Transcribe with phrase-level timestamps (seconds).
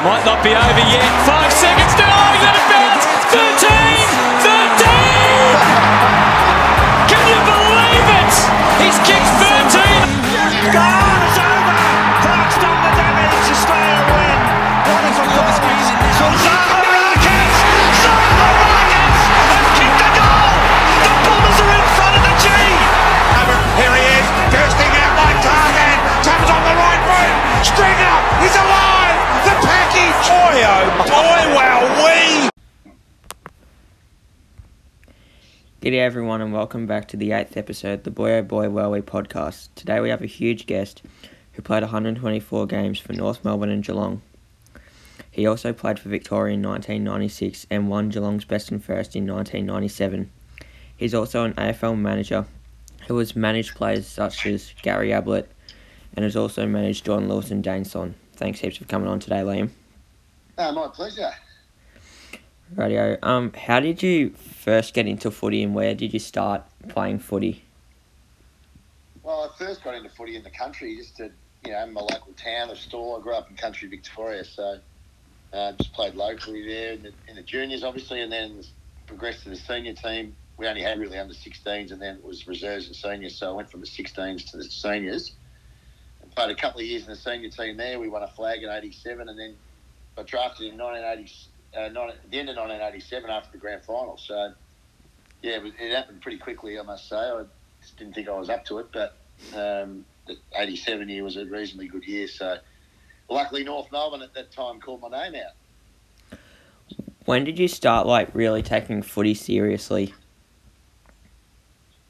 [0.00, 1.04] Might not be over yet.
[1.28, 3.04] Five seconds to oh, let it bounce.
[3.36, 3.68] 13!
[4.40, 4.88] 13!
[7.04, 8.32] Can you believe it?
[8.80, 9.49] He's kicked 13.
[36.10, 39.68] Everyone and welcome back to the eighth episode of the Boy Oh Boy Wellway podcast.
[39.76, 41.04] Today we have a huge guest
[41.52, 44.20] who played 124 games for North Melbourne and Geelong.
[45.30, 50.28] He also played for Victoria in 1996 and won Geelong's best and first in 1997.
[50.96, 52.44] He's also an AFL manager
[53.06, 55.48] who has managed players such as Gary Ablett
[56.16, 58.16] and has also managed John Lewis and Dane Swan.
[58.32, 59.70] Thanks heaps for coming on today, Liam.
[60.58, 61.30] Oh, my pleasure.
[62.76, 63.18] Radio.
[63.22, 67.64] Um, how did you first get into footy and where did you start playing footy?
[69.22, 71.30] Well, I first got into footy in the country, just to
[71.64, 73.18] you know my local town of Stawell.
[73.18, 74.78] I grew up in country Victoria, so
[75.52, 78.62] uh, just played locally there in the, in the juniors, obviously, and then
[79.06, 80.34] progressed to the senior team.
[80.56, 83.34] We only had really under 16s, and then it was reserves and seniors.
[83.36, 85.32] So I went from the 16s to the seniors.
[86.22, 87.98] And played a couple of years in the senior team there.
[87.98, 89.56] We won a flag in '87, and then
[90.16, 91.32] got drafted in 1980,
[91.76, 94.16] uh, 19, at the end of 1987 after the grand final.
[94.16, 94.52] So
[95.42, 97.16] yeah, it, was, it happened pretty quickly, I must say.
[97.16, 97.44] I
[97.80, 99.16] just didn't think I was up to it, but
[99.54, 102.28] um, the 87 year was a reasonably good year.
[102.28, 102.58] So
[103.28, 106.38] luckily, North Melbourne at that time called my name out.
[107.24, 110.14] When did you start like really taking footy seriously?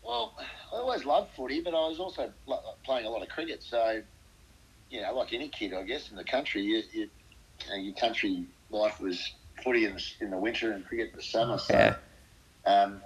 [0.03, 0.35] Well,
[0.73, 2.33] I always loved footy, but I was also
[2.85, 3.63] playing a lot of cricket.
[3.63, 4.03] So,
[4.91, 7.01] you know, like any kid, I guess, in the country, you, you,
[7.65, 11.17] you know, your country life was footy in the, in the winter and cricket in
[11.17, 11.59] the summer.
[11.59, 11.97] So, Yeah.
[12.67, 13.03] um,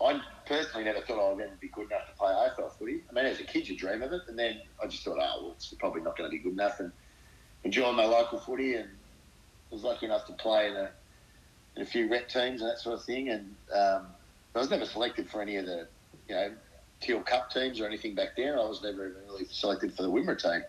[0.00, 3.00] I personally never thought I would ever be good enough to play AFL footy.
[3.08, 5.42] I mean, as a kid, you dream of it, and then I just thought, oh,
[5.42, 6.92] well, it's probably not going to be good enough, and
[7.64, 8.88] enjoying my local footy, and
[9.70, 10.90] was lucky enough to play in a,
[11.76, 14.06] in a few rep teams and that sort of thing, and um,
[14.54, 15.88] I was never selected for any of the,
[16.28, 16.52] you know,
[17.00, 18.58] Teal Cup teams or anything back there.
[18.58, 20.62] I was never even really selected for the Wimmera team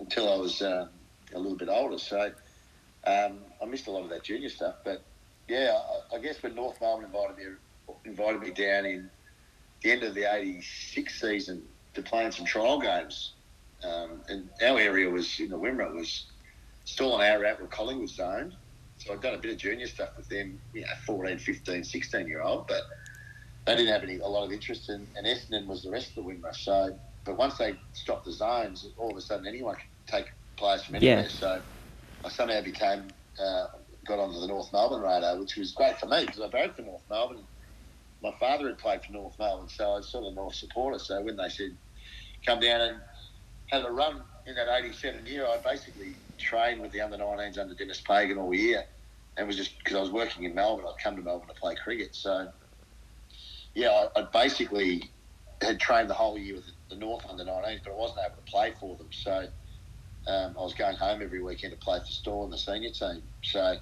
[0.00, 0.88] until I was um,
[1.34, 1.98] a little bit older.
[1.98, 2.30] So
[3.06, 5.02] um, I missed a lot of that junior stuff, but
[5.48, 5.78] yeah,
[6.12, 7.44] I, I guess when North Melbourne invited me
[8.04, 9.10] invited me down in
[9.82, 11.62] the end of the '86 season
[11.94, 13.32] to play in some trial games,
[13.84, 16.26] um, and our area was in the Wimmera was
[16.84, 18.54] still on our route where Collingwood zoned.
[18.98, 22.28] So I'd done a bit of junior stuff with them, you know, 14, 15, 16
[22.28, 22.82] year old, but
[23.66, 26.14] they didn't have any a lot of interest in, and Essendon was the rest of
[26.16, 26.54] the Wimmera.
[26.54, 30.82] So, but once they stopped the zones, all of a sudden anyone could take players
[30.84, 31.22] from anywhere.
[31.22, 31.28] Yeah.
[31.28, 31.62] So
[32.26, 33.66] I somehow became uh,
[34.06, 36.82] got onto the North Melbourne radar, which was great for me because I barracked for
[36.82, 37.46] North Melbourne.
[38.20, 40.98] My father had played for North Melbourne, so I was sort of a North supporter.
[40.98, 41.76] So when they said
[42.44, 43.00] come down and
[43.66, 47.74] have a run in that '87 year, I basically trained with the under 19s under
[47.74, 48.82] Dennis Pagan all year,
[49.36, 50.86] and it was just because I was working in Melbourne.
[50.88, 52.48] I'd come to Melbourne to play cricket, so
[53.74, 55.12] yeah, I, I basically
[55.62, 58.50] had trained the whole year with the North under 19s, but I wasn't able to
[58.50, 59.08] play for them.
[59.12, 59.46] So
[60.26, 63.22] um, I was going home every weekend to play for Stawell in the senior team.
[63.42, 63.76] So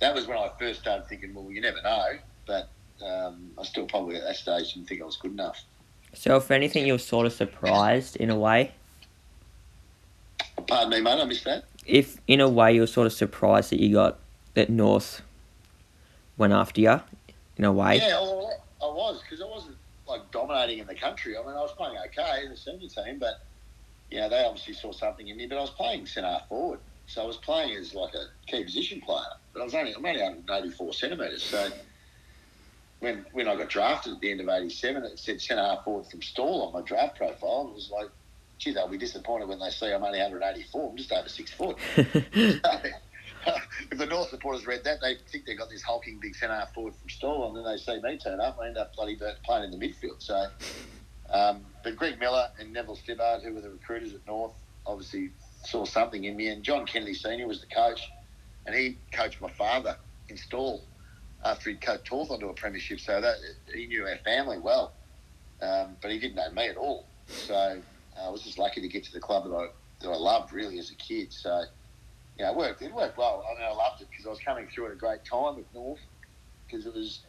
[0.00, 2.68] that was when I first started thinking, well, you never know, but
[3.04, 5.62] um, I still probably at that stage didn't think I was good enough.
[6.14, 8.72] So, if anything, you were sort of surprised in a way.
[10.66, 11.64] Pardon me, mate, I missed that.
[11.84, 14.18] If in a way you were sort of surprised that you got
[14.54, 15.20] that North
[16.38, 17.00] went after you,
[17.58, 17.98] in a way.
[17.98, 19.76] Yeah, well, I was because I wasn't
[20.08, 21.36] like dominating in the country.
[21.36, 23.44] I mean, I was playing okay in the senior team, but
[24.10, 25.46] you know they obviously saw something in me.
[25.46, 29.00] But I was playing centre forward, so I was playing as like a key position
[29.00, 29.22] player.
[29.52, 31.70] But I was only I'm only 184 centimetres, so
[33.00, 36.06] when when I got drafted at the end of '87, it said centre half forward
[36.06, 38.08] from Stawell on my draft profile, it was like,
[38.58, 40.90] gee, they'll be disappointed when they see I'm only 184.
[40.90, 41.76] I'm just over six foot.
[43.90, 46.72] if the North supporters read that, they think they've got this hulking big centre half
[46.74, 49.72] forward from Stawell, and then they see me turn up, I end up bloody playing
[49.72, 50.20] in the midfield.
[50.22, 50.46] So,
[51.30, 54.54] um, but Greg Miller and Neville Stibbard, who were the recruiters at North,
[54.86, 55.30] obviously
[55.64, 56.48] saw something in me.
[56.48, 58.00] And John Kennedy Senior was the coach,
[58.66, 59.96] and he coached my father
[60.28, 60.82] in Stawell
[61.44, 63.00] after he'd coached Hawthorn to a premiership.
[63.00, 63.36] So that
[63.74, 64.92] he knew our family well,
[65.62, 67.06] um, but he didn't know me at all.
[67.26, 69.66] So uh, I was just lucky to get to the club that I
[70.00, 71.32] that I loved really as a kid.
[71.32, 71.64] So
[72.38, 72.82] yeah, it worked.
[72.82, 73.44] It worked well.
[73.50, 75.74] I mean, I loved it because I was coming through at a great time at
[75.74, 76.00] North
[76.66, 77.20] because it was,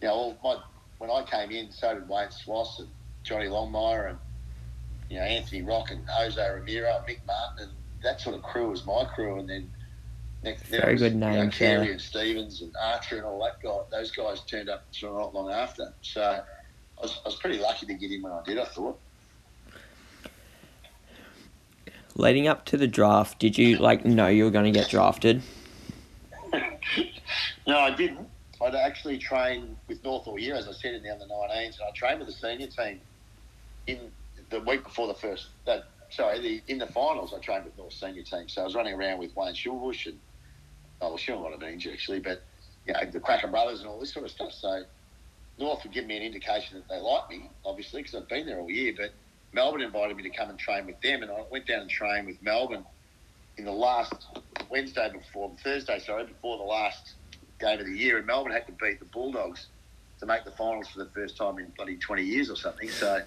[0.00, 0.56] you know, all my
[0.98, 2.88] when I came in, so did Wayne Schwass and
[3.22, 4.18] Johnny Longmire and
[5.08, 7.72] you know Anthony Rock and Jose Ramiro and Mick Martin and
[8.02, 9.38] that sort of crew was my crew.
[9.38, 9.70] And then
[10.42, 11.92] Next, Very good you know, name, Carey yeah.
[11.92, 13.78] and Stevens and Archer and all that guy.
[13.90, 15.92] Those guys turned up not long after.
[16.00, 18.58] So I was, I was pretty lucky to get in when I did.
[18.58, 18.98] I thought.
[22.14, 25.42] Leading up to the draft, did you like know you were going to get drafted?
[27.66, 28.26] No, I didn't.
[28.60, 31.82] I'd actually trained with North all year, as I said in the under 19s, and
[31.86, 33.00] I trained with the senior team
[33.90, 34.10] in
[34.50, 35.48] the week before the first.
[35.66, 38.48] That sorry, the, in the finals, I trained with North senior team.
[38.48, 40.18] So I was running around with Wayne Schimmelbusch and
[41.00, 42.42] oh, well, Schul might have injured actually, but
[42.86, 44.52] you know the Krakouer brothers and all this sort of stuff.
[44.52, 44.82] So
[45.58, 48.58] North would give me an indication that they like me, obviously, because I've been there
[48.58, 48.94] all year.
[48.96, 49.12] But
[49.52, 52.26] Melbourne invited me to come and train with them, and I went down and trained
[52.26, 52.84] with Melbourne
[53.56, 54.26] in the last
[54.70, 57.14] Wednesday before Thursday, sorry, before the last
[57.60, 59.66] game of the year, and Melbourne had to beat the Bulldogs
[60.20, 62.88] to make the finals for the first time in bloody 20 years or something.
[62.88, 63.22] So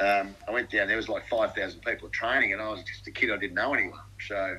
[0.00, 0.88] um, I went down.
[0.88, 3.30] There was like 5,000 people training, and I was just a kid.
[3.30, 4.00] I didn't know anyone.
[4.26, 4.58] So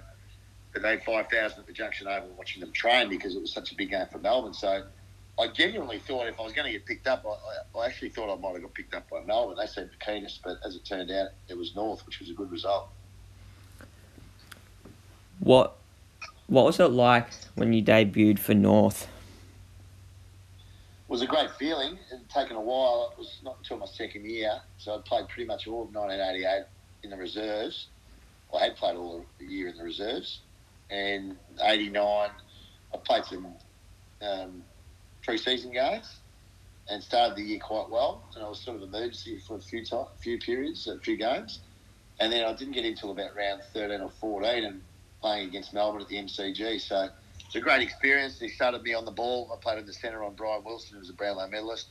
[0.74, 3.71] but they had 5,000 at the Junction Oval watching them train because it was such
[3.71, 4.56] a big game for Melbourne.
[4.56, 4.83] So
[5.39, 8.35] I genuinely thought if I was going to get picked up, I, I actually thought
[8.35, 9.57] I might have got picked up by Melbourne.
[9.59, 12.33] They seemed the keenest, but as it turned out, it was North, which was a
[12.33, 12.89] good result.
[15.39, 15.75] What
[16.47, 19.07] What was it like when you debuted for North?
[21.13, 22.00] Was a great feeling.
[22.12, 23.12] It had taken a while.
[23.12, 26.65] It was not until my second year, so I'd played pretty much all of 1988
[27.04, 27.86] in the reserves.
[28.51, 30.39] Well, I had played all the year in the reserves,
[30.89, 33.54] and 89 I played some
[34.24, 34.63] um,
[35.24, 36.15] pre-season games
[36.89, 38.24] and started the year quite well.
[38.33, 41.59] And I was sort of emergency for a few time, few periods, a few games,
[42.19, 44.81] and then I didn't get until about round 13 or 14 and
[45.21, 46.81] playing against Melbourne at the MCG.
[46.81, 47.09] So
[47.54, 48.40] it's a great experience.
[48.40, 49.48] He started me on the ball.
[49.54, 51.90] I played in the centre on Brian Wilson, who was a Brownlow medalist.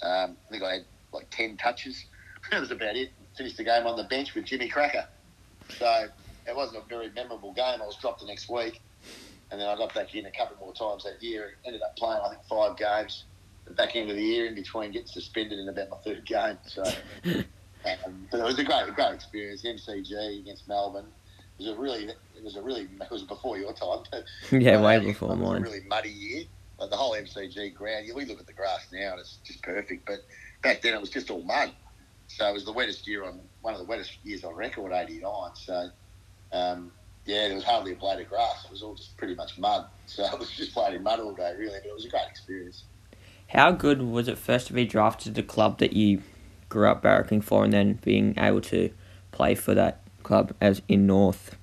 [0.00, 2.02] Um, I think I had like 10 touches.
[2.50, 3.10] that was about it.
[3.36, 5.04] Finished the game on the bench with Jimmy Krakouer.
[5.78, 6.08] So
[6.48, 7.82] it wasn't a very memorable game.
[7.82, 8.80] I was dropped the next week.
[9.50, 11.58] And then I got back in a couple more times that year.
[11.66, 13.24] Ended up playing, I think, five games
[13.66, 16.56] the back end of the year in between getting suspended in about my third game.
[16.64, 16.82] So,
[17.26, 19.62] um, but it was a great, great experience.
[19.62, 21.12] MCG against Melbourne.
[21.58, 24.00] It was a really, it was a really, it was before your time.
[24.10, 25.56] But Yeah, way it before was mine.
[25.58, 26.44] a really muddy year.
[26.78, 30.06] Like the whole MCG ground, we look at the grass now and it's just perfect.
[30.06, 30.18] But
[30.62, 31.72] back then it was just all mud.
[32.28, 35.22] So it was the wettest year on one of the wettest years on record, '89.
[35.54, 35.88] So
[36.52, 36.92] um,
[37.24, 38.64] yeah, there was hardly a blade of grass.
[38.66, 39.86] It was all just pretty much mud.
[40.08, 41.78] So I was just playing in mud all day, really.
[41.82, 42.84] But it was a great experience.
[43.48, 46.22] How good was it first to be drafted to the club that you
[46.68, 48.90] grew up barracking for, and then being able to
[49.32, 51.56] play for that club as in North?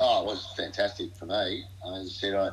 [0.00, 1.64] Oh, it was fantastic for me.
[1.86, 2.50] As I said, I,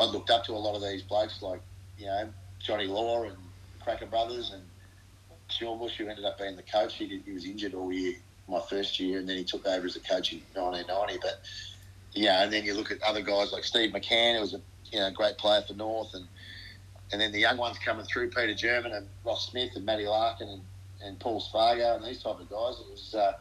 [0.00, 1.60] I looked up to a lot of these blokes like,
[1.98, 2.28] you know,
[2.60, 3.36] Johnny Law and
[3.84, 4.62] Krakouer Brothers and
[5.48, 6.94] Sean Bush, who ended up being the coach.
[6.94, 8.14] He, did, he was injured all year,
[8.48, 11.18] my first year, and then he took over as a coach in 1990.
[11.20, 11.40] But,
[12.12, 14.60] yeah, and then you look at other guys like Steve McCann, who was a
[14.92, 16.26] you know, great player for North, and
[17.10, 20.48] and then the young ones coming through, Peter German and Ross Smith and Matty Larkin
[20.48, 20.62] and,
[21.02, 22.80] and Paul Spargo and these type of guys.
[22.80, 23.32] It was uh,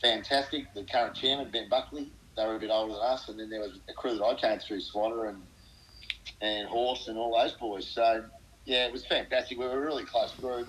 [0.00, 0.72] fantastic.
[0.74, 3.60] The current chairman, Ben Buckley, they were a bit older than us, and then there
[3.60, 5.42] was a crew that I came through, Swatter and
[6.40, 7.86] and Horse and all those boys.
[7.86, 8.24] So
[8.64, 9.58] yeah, it was fantastic.
[9.58, 10.68] We were a really close group,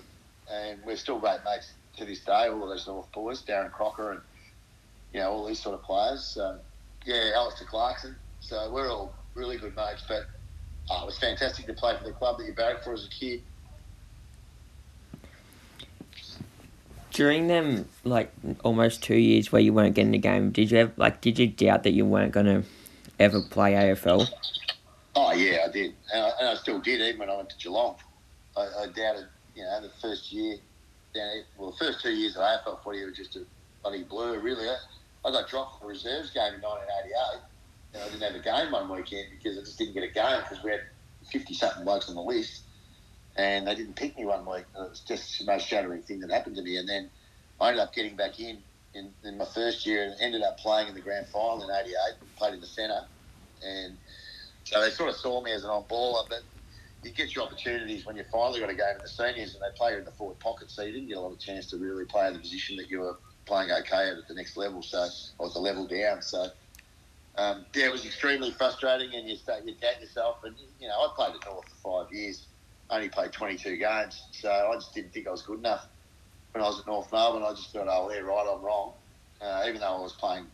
[0.50, 2.48] and we're still great mates to this day.
[2.48, 4.20] All of those North boys, Darren Crocker, and
[5.12, 6.24] you know all these sort of players.
[6.24, 6.58] So
[7.04, 8.16] yeah, Alastair Clarkson.
[8.40, 10.02] So we're all really good mates.
[10.08, 10.26] But
[10.90, 13.10] oh, it was fantastic to play for the club that you barracked for as a
[13.10, 13.42] kid.
[17.10, 18.32] During them like
[18.64, 21.48] almost two years where you weren't getting a game, did you ever like did you
[21.48, 22.62] doubt that you weren't gonna
[23.18, 24.28] ever play AFL?
[25.16, 27.00] Oh yeah, I did, and I, and I still did.
[27.00, 27.96] Even when I went to Geelong,
[28.56, 29.26] I, I doubted.
[29.56, 30.56] You know, the first year,
[31.58, 33.44] well, the first two years of AFL footy were just a
[33.82, 34.38] bloody blur.
[34.38, 34.76] Really, I,
[35.24, 37.42] I got dropped for reserves game in 1988,
[37.94, 40.40] and I didn't have a game one weekend because I just didn't get a game
[40.42, 40.82] because we had
[41.30, 42.62] 50 something blokes on the list,
[43.40, 44.66] and they didn't pick me one week.
[44.74, 46.76] And it was just the most shattering thing that happened to me.
[46.76, 47.10] And then
[47.58, 50.88] I ended up getting back in in, in my first year and ended up playing
[50.88, 51.94] in the grand final in '88.
[52.36, 53.02] Played in the centre,
[53.62, 53.98] and
[54.64, 56.40] so they sort of saw me as an on-baller, but
[57.02, 59.76] you get your opportunities when you finally got a game in the seniors and they
[59.76, 61.76] play you in the forward pocket, so you didn't get a lot of chance to
[61.76, 64.82] really play in the position that you were playing okay at at the next level,
[64.82, 65.06] so
[65.38, 66.22] or the level down.
[66.22, 66.46] So
[67.36, 70.36] um, yeah, it was extremely frustrating, and you start you doubt yourself.
[70.44, 72.48] And you know, I played at North for five years,
[72.90, 75.86] only played 22 games, so I just didn't think I was good enough.
[76.52, 78.92] When I was at North Melbourne, I just thought, oh, they're right, I'm wrong.
[79.40, 80.46] Uh, even though I was playing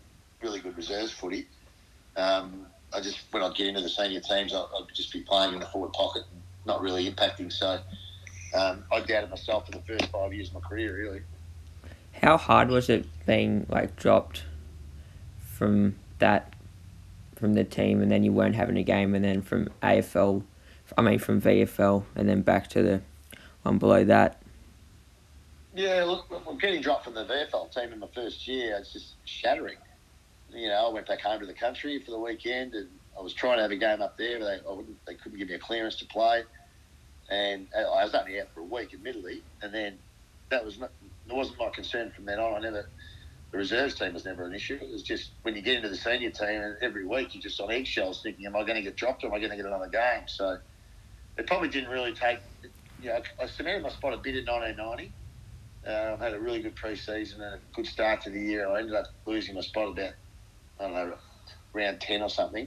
[0.42, 1.46] really good reserves footy,
[2.16, 5.54] um, I just when I'd get into the senior teams, I- I'd just be playing
[5.54, 7.52] in the forward pocket, and not really impacting.
[7.52, 7.80] So
[8.54, 11.22] um, I doubted myself for the first five years of my career, really.
[12.22, 14.44] How hard was it being like dropped
[15.40, 16.54] from that
[17.34, 20.42] from the team, and then you weren't having a game, and then from AFL,
[20.96, 23.02] I mean from VFL, and then back to the
[23.62, 24.42] one below that.
[25.74, 28.76] Yeah, look, I'm getting dropped from the VFL team in my first year.
[28.78, 29.76] It's just shattering.
[30.54, 32.88] You know, I went back home to the country for the weekend, and
[33.18, 35.54] I was trying to have a game up there, but they, they couldn't give me
[35.54, 36.44] a clearance to play.
[37.28, 39.98] And uh, I was only out for a week, admittedly, and then
[40.50, 40.92] that was not,
[41.28, 42.54] wasn't my concern from then on.
[42.54, 42.86] I never
[43.50, 44.78] the reserves team was never an issue.
[44.80, 47.60] It was just when you get into the senior team, and every week you're just
[47.60, 49.24] on eggshells, thinking, "Am I going to get dropped?
[49.24, 50.58] or Am I going to get another game?" So
[51.38, 52.38] it probably didn't really take.
[53.00, 55.12] You know, I cemented my spot a bit in 1990.
[55.86, 58.68] Uh, I had a really good pre-season and a good start to the year.
[58.68, 60.14] I ended up losing my spot about
[60.80, 61.14] I don't know
[61.74, 62.66] round ten or something,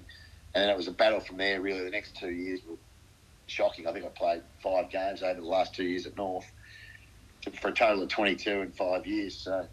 [0.53, 1.61] and then it was a battle from there.
[1.61, 2.77] Really, the next two years were
[3.47, 3.87] shocking.
[3.87, 6.49] I think I played five games over the last two years at North
[7.61, 9.35] for a total of 22 in five years.
[9.37, 9.67] So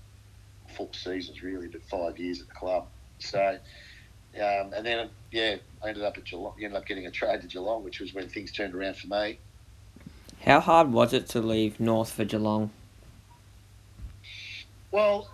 [0.74, 2.86] four seasons really, but five years at the club.
[3.18, 3.58] So,
[4.36, 6.54] um, and then yeah, I ended up at Geelong.
[6.56, 9.38] Ended up getting a trade to Geelong, which was when things turned around for me.
[10.44, 12.70] How hard was it to leave North for Geelong?
[14.90, 15.28] Well,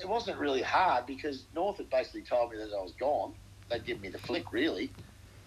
[0.00, 3.32] it wasn't really hard because North had basically told me that I was gone.
[3.68, 4.90] They'd given me the flick really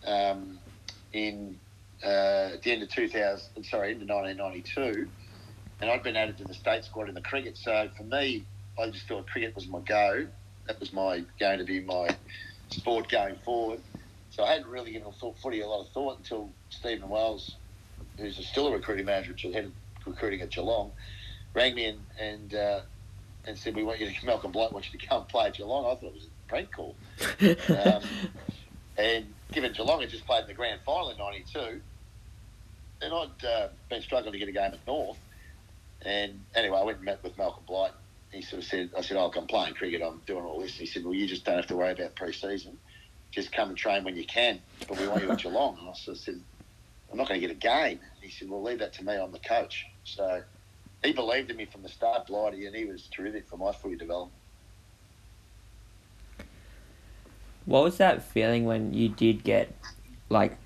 [0.05, 0.59] um,
[1.13, 1.57] in
[2.03, 5.07] uh, at the end of 2000, sorry, into 1992,
[5.81, 7.57] and I'd been added to the state squad in the cricket.
[7.57, 8.43] So for me,
[8.79, 10.27] I just thought cricket was my go.
[10.67, 12.09] That was my going to be my
[12.73, 13.79] sport going forward.
[14.31, 17.55] So I hadn't really given thought, footy a lot of thought until Stephen Wells,
[18.17, 19.71] who's still a recruiting manager, head of
[20.05, 20.91] recruiting at Geelong,
[21.53, 22.81] rang me and and, uh,
[23.45, 25.85] and said, "We want you to Malcolm Blight wants you to come play at Geelong."
[25.85, 26.95] I thought it was a prank call.
[27.69, 28.03] um,
[28.97, 31.81] and given Geelong had just played in the grand final in '92,
[33.01, 35.17] and I'd uh, been struggling to get a game at North.
[36.03, 37.91] And anyway, I went and met with Malcolm Blight
[38.31, 40.71] he sort of said, I said, oh, I'm playing cricket, I'm doing all this.
[40.71, 42.77] And he said, well, you just don't have to worry about pre-season.
[43.31, 45.77] Just come and train when you can, but we want you at Geelong.
[45.79, 46.39] And I sort of said,
[47.11, 47.99] I'm not going to get a game.
[47.99, 49.85] And he said, well, leave that to me, I'm the coach.
[50.03, 50.43] So
[51.03, 53.95] he believed in me from the start, Blighty, and he was terrific for my footy
[53.95, 54.33] development.
[57.65, 59.73] What was that feeling when you did get,
[60.29, 60.57] like,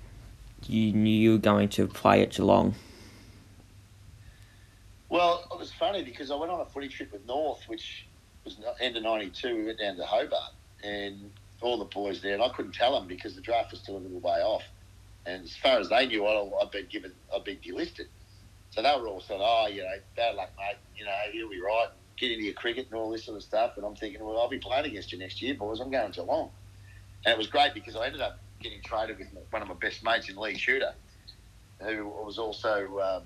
[0.66, 2.74] you knew you were going to play at Geelong?
[5.08, 8.06] Well, it was funny because I went on a footy trip with North, which
[8.44, 9.54] was end of '92.
[9.54, 13.08] We went down to Hobart, and all the boys there, and I couldn't tell them
[13.08, 14.64] because the draft was still a little way off.
[15.24, 18.06] And as far as they knew, I'd, I'd been given, I'd been delisted.
[18.70, 20.76] So they were all saying, "Oh, you know, bad luck, mate.
[20.96, 21.88] You know, you'll be right.
[22.16, 24.48] Get into your cricket and all this sort of stuff." And I'm thinking, "Well, I'll
[24.48, 25.80] be playing against you next year, boys.
[25.80, 26.50] I'm going to Geelong."
[27.24, 30.04] And it was great because I ended up getting traded with one of my best
[30.04, 30.94] mates in Lee Tudor,
[31.80, 33.22] who was also um,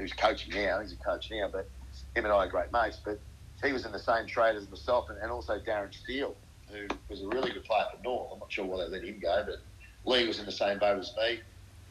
[0.00, 0.80] who's coaching now.
[0.80, 1.68] He's a coach now, but
[2.14, 2.98] him and I are great mates.
[3.04, 3.20] But
[3.62, 6.34] he was in the same trade as myself, and, and also Darren Steele,
[6.70, 8.30] who was a really good player for North.
[8.32, 10.98] I'm not sure why they let him go, but Lee was in the same boat
[10.98, 11.40] as me.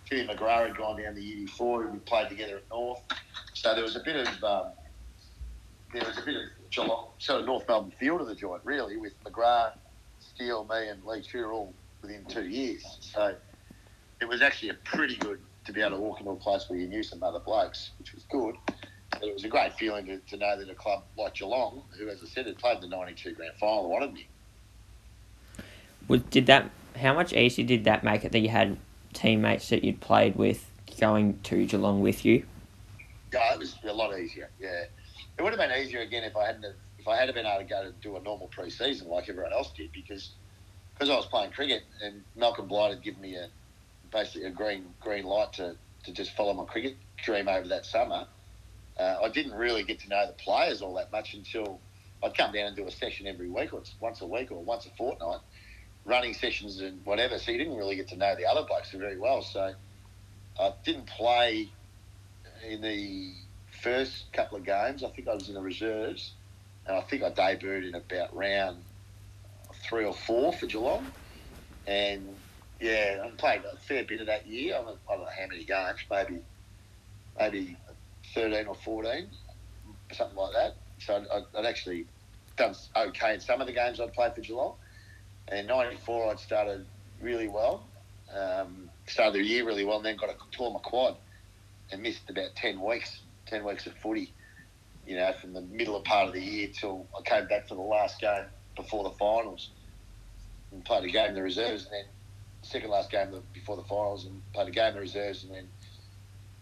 [0.10, 1.86] Timmy McGrath had gone down the year before.
[1.86, 3.02] We played together at North,
[3.54, 4.72] so there was a bit of um,
[5.94, 8.98] there was a bit of Geelong, sort of North Melbourne field of the joint, really,
[8.98, 9.74] with McGrath,
[10.20, 12.84] Steele, me, and Lee Tudor all within two years.
[13.02, 13.36] So
[14.22, 16.80] it was actually a pretty good to be able to walk into a place where
[16.80, 18.56] you knew some other blokes, which was good.
[19.12, 22.10] But it was a great feeling to, to know that a club like Geelong, who,
[22.10, 24.28] as I said, had played the '92 grand final, wanted me.
[26.08, 26.70] Was, did that?
[26.96, 28.78] How much easier did that make it that you had
[29.14, 32.46] teammates that you'd played with going to Geelong with you?
[33.34, 34.50] Yeah, it was a lot easier.
[34.60, 34.86] Yeah,
[35.38, 37.60] it would have been easier again if I hadn't have, if I had been able
[37.60, 40.32] to go to do a normal pre-season like everyone else did because
[40.94, 43.48] because I was playing cricket and Malcolm Blight had given me a
[44.12, 45.76] basically a green green light to,
[46.06, 48.28] to just follow my cricket dream over that summer.
[48.98, 51.80] Uh, I didn't really get to know the players all that much until
[52.24, 54.86] I'd come down and do a session every week or once a week or once
[54.86, 55.40] a fortnight,
[56.06, 57.38] running sessions and whatever.
[57.38, 59.42] So you didn't really get to know the other blokes very well.
[59.42, 59.74] So
[60.60, 61.70] I didn't play
[62.68, 63.34] in the
[63.82, 65.04] first couple of games.
[65.04, 66.34] I think I was in the reserves,
[66.86, 68.84] and I think I debuted in about round
[69.88, 71.14] three or four for Geelong.
[71.88, 72.39] And
[72.80, 74.76] yeah, I played a fair bit of that year.
[74.76, 76.40] I don't, know how many games, maybe
[77.38, 77.78] maybe
[78.34, 79.28] 13 or 14,
[80.12, 80.76] something like that.
[81.00, 82.06] So I'd, I'd actually
[82.58, 84.76] done okay in some of the games I'd played for Geelong.
[85.48, 86.86] And in 94, I'd started
[87.22, 87.84] really well.
[88.36, 91.16] Um, started the year really well and then got a tore my quad
[91.92, 94.32] and missed about 10 weeks, 10 weeks of footy,
[95.08, 97.76] you know, from the middle of part of the year till I came back for
[97.76, 98.46] the last game
[98.76, 99.70] before the finals
[100.72, 102.06] and played a game in the reserves and then
[102.62, 105.68] second last game before the finals and played a game of reserves and then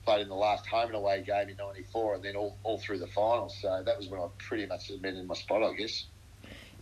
[0.05, 2.99] played in the last home and away game in '94 and then all, all through
[2.99, 3.57] the finals.
[3.61, 6.05] So that was when I pretty much been in my spot, I guess.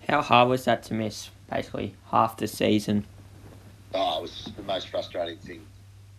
[0.07, 3.05] How hard was that to miss basically half the season?
[3.93, 5.65] Oh, it was the most frustrating thing.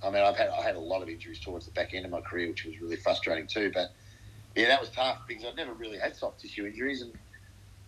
[0.02, 2.10] I mean, I've had I had a lot of injuries towards the back end of
[2.10, 3.70] my career, which was really frustrating too.
[3.72, 3.92] But
[4.54, 7.12] yeah, that was tough because I've never really had soft tissue injuries, and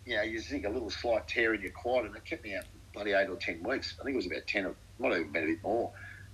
[0.05, 2.55] you know, you think a little slight tear in your quad, and it kept me
[2.55, 3.97] out for bloody eight or ten weeks.
[4.01, 4.75] I think it was about ten, or
[5.05, 5.91] have even been a bit more,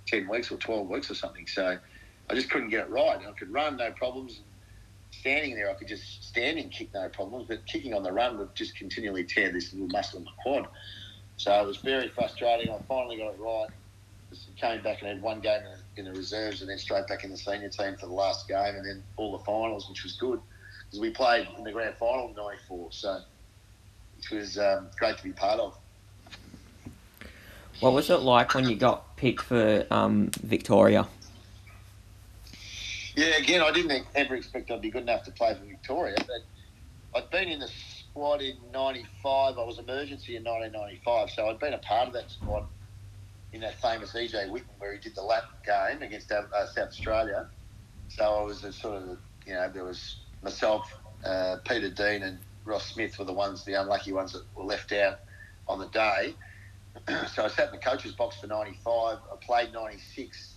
[0.07, 1.47] ten weeks or twelve weeks or something.
[1.47, 1.77] So
[2.29, 3.17] I just couldn't get it right.
[3.17, 4.41] I could run, no problems.
[5.11, 7.47] Standing there, I could just stand and kick, no problems.
[7.47, 10.67] But kicking on the run would just continually tear this little muscle in my quad.
[11.37, 12.71] So it was very frustrating.
[12.71, 13.67] I finally got it right.
[14.57, 17.23] Came back and had one game in the, in the reserves, and then straight back
[17.23, 20.13] in the senior team for the last game, and then all the finals, which was
[20.17, 20.41] good
[20.85, 22.87] because we played in the grand final in '94.
[22.91, 23.21] So
[24.17, 25.77] which was um, great to be part of.
[27.79, 31.07] What was it like when you got picked for um, Victoria?
[33.15, 36.41] Yeah, again, I didn't ever expect I'd be good enough to play for Victoria, but
[37.15, 39.57] I'd been in the squad in '95.
[39.57, 42.65] I was emergency in 1995, so I'd been a part of that squad
[43.53, 47.47] in that famous EJ Whitten where he did the lap game against uh, South Australia.
[48.09, 49.17] So I was a sort of,
[49.47, 50.93] you know, there was myself,
[51.25, 54.91] uh, Peter Dean, and Ross Smith were the ones, the unlucky ones that were left
[54.91, 55.19] out
[55.67, 56.35] on the day.
[57.33, 59.17] so I sat in the coach's box for 95.
[59.31, 60.55] I played 96,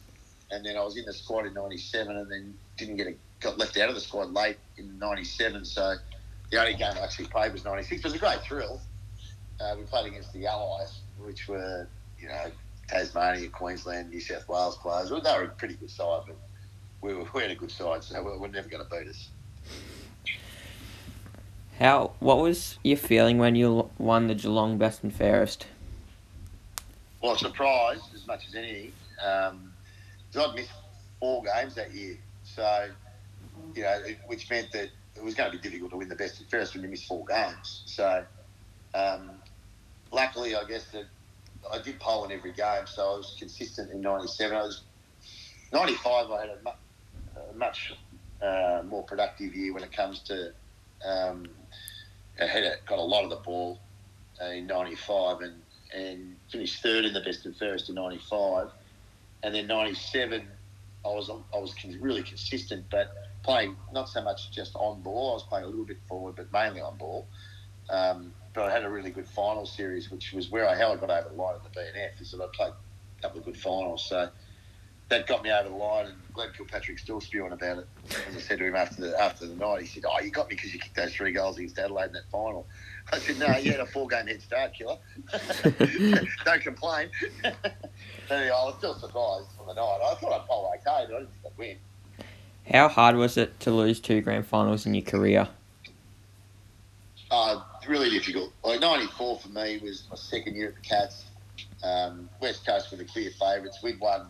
[0.51, 3.59] and then I was in the squad in 97, and then didn't get a, got
[3.59, 5.65] left out of the squad late in 97.
[5.65, 5.97] So
[6.51, 8.01] the only game I actually played was 96.
[8.01, 8.81] It was a great thrill.
[9.61, 12.47] Uh, we played against the Allies, which were, you know,
[12.89, 15.11] Tasmania, Queensland, New South Wales players.
[15.11, 16.37] Well, they were a pretty good side, but
[17.01, 19.29] we, were, we had a good side, so we we're never going to beat us.
[21.79, 22.13] How?
[22.19, 25.67] What was your feeling when you won the Geelong Best and Fairest?
[27.21, 28.93] Well, surprised as much as anything.
[29.25, 29.73] Um,
[30.39, 30.71] I'd missed
[31.19, 32.91] four games that year, so
[33.75, 36.41] you know, which meant that it was going to be difficult to win the Best
[36.41, 37.83] and Fairest when you miss four games.
[37.87, 38.25] So,
[38.95, 39.31] um,
[40.13, 41.07] luckily, I guess that
[41.73, 44.57] I did pole in every game, so I was consistent in '97.
[44.57, 44.83] I was
[45.73, 46.31] '95.
[46.31, 47.95] I had a, mu- a much
[48.41, 50.53] uh, more productive year when it comes to
[51.05, 51.47] um,
[52.41, 53.81] I had a, got a lot of the ball
[54.41, 58.71] uh, in '95 and and finished third in the best and fairest in '95,
[59.43, 60.49] and then '97
[61.05, 65.31] I was I was really consistent, but playing not so much just on ball.
[65.31, 67.27] I was playing a little bit forward, but mainly on ball.
[67.91, 71.11] Um, but I had a really good final series, which was where I how got
[71.11, 72.21] over the line at the BNF.
[72.21, 74.29] Is that I played a couple of good finals, so
[75.09, 76.07] that got me over the line.
[76.07, 77.89] And Glenn Kilpatrick's still spewing about it.
[78.29, 80.51] As I said to him after the after the night, he said, "Oh, you got
[80.51, 82.67] me because you kicked those three goals against Adelaide in that final."
[83.13, 84.99] I said, "No, you had a four game head start, killer.
[86.45, 87.09] Don't complain."
[87.45, 89.99] anyway, I was still surprised on the night.
[90.05, 91.77] I thought I'd bowl okay, but I didn't think I'd win.
[92.71, 95.49] How hard was it to lose two grand finals in your career?
[97.31, 98.53] Uh, really difficult.
[98.63, 101.25] Like '94 for me was my second year at the Cats.
[101.83, 103.79] Um, West Coast were the clear favourites.
[103.83, 104.27] We'd won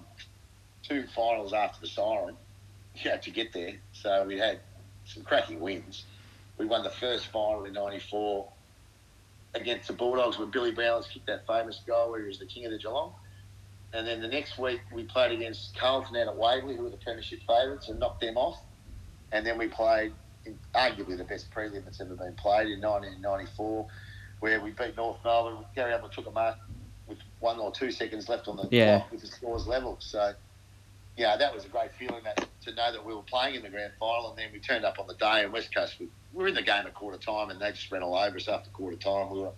[0.82, 2.36] two finals after the siren
[2.94, 3.74] had to get there.
[3.92, 4.60] So we had
[5.04, 6.04] some cracking wins.
[6.58, 8.48] We won the first final in '94
[9.60, 12.64] against the Bulldogs when Billy Bowers kicked that famous goal where he was the king
[12.64, 13.12] of the Geelong.
[13.92, 16.98] And then the next week we played against Carlton out at Waverley, who were the
[16.98, 18.58] premiership favourites, and knocked them off.
[19.32, 20.12] And then we played
[20.44, 23.86] in arguably the best prelim that's ever been played in 1994,
[24.40, 25.64] where we beat North Melbourne.
[25.74, 26.56] Gary Ablett took a mark
[27.06, 28.98] with one or two seconds left on the Yeah.
[28.98, 29.96] clock with the scores level.
[30.00, 30.34] So,
[31.18, 33.68] yeah, that was a great feeling that to know that we were playing in the
[33.68, 36.42] grand final, and then we turned up on the day, and West Coast we we
[36.42, 38.70] were in the game at quarter time, and they just ran all over us after
[38.70, 39.30] quarter time.
[39.30, 39.50] We were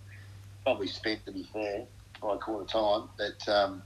[0.63, 1.85] probably spent, to be fair,
[2.21, 3.09] by quarter time.
[3.17, 3.83] But um,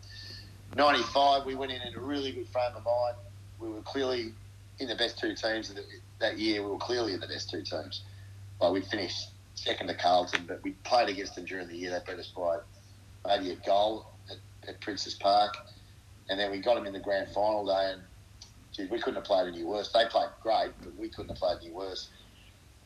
[0.76, 3.16] 95, we went in in a really good frame of mind.
[3.60, 4.34] We were clearly
[4.80, 5.84] in the best two teams that,
[6.20, 6.64] that year.
[6.64, 8.04] We were clearly in the best two teams.
[8.62, 11.92] Like we finished second to Carlton, but we played against them during the year.
[11.92, 12.60] They beat us by
[13.26, 14.38] maybe a goal at,
[14.70, 15.58] at Princes Park,
[16.30, 17.92] and then we got them in the grand final day.
[17.94, 18.02] And
[18.72, 19.92] geez, we couldn't have played any worse.
[19.92, 22.10] They played great, but we couldn't have played any worse.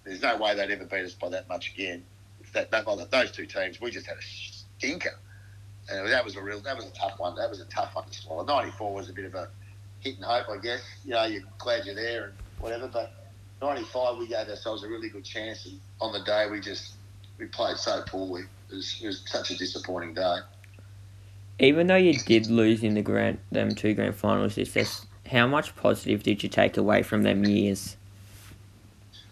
[0.04, 2.04] There's no way they'd ever beat us by that much again.
[2.54, 5.18] That, that, well, those two teams, we just had a stinker.
[5.92, 7.36] And that was a real, that was a tough one.
[7.36, 8.46] That was a tough one to swallow.
[8.46, 9.50] 94 was a bit of a
[10.02, 10.82] hit and hope, I guess.
[11.04, 12.88] You know, you're glad you're there and whatever.
[12.88, 13.12] But
[13.62, 15.66] 95, we gave ourselves a really good chance.
[15.66, 16.94] And on the day, we just,
[17.38, 18.44] we played so poorly.
[18.72, 20.38] It was, it was such a disappointing day.
[21.60, 25.46] Even though you did lose in the grand, them two grand finals, is this how
[25.46, 27.98] much positive did you take away from them years?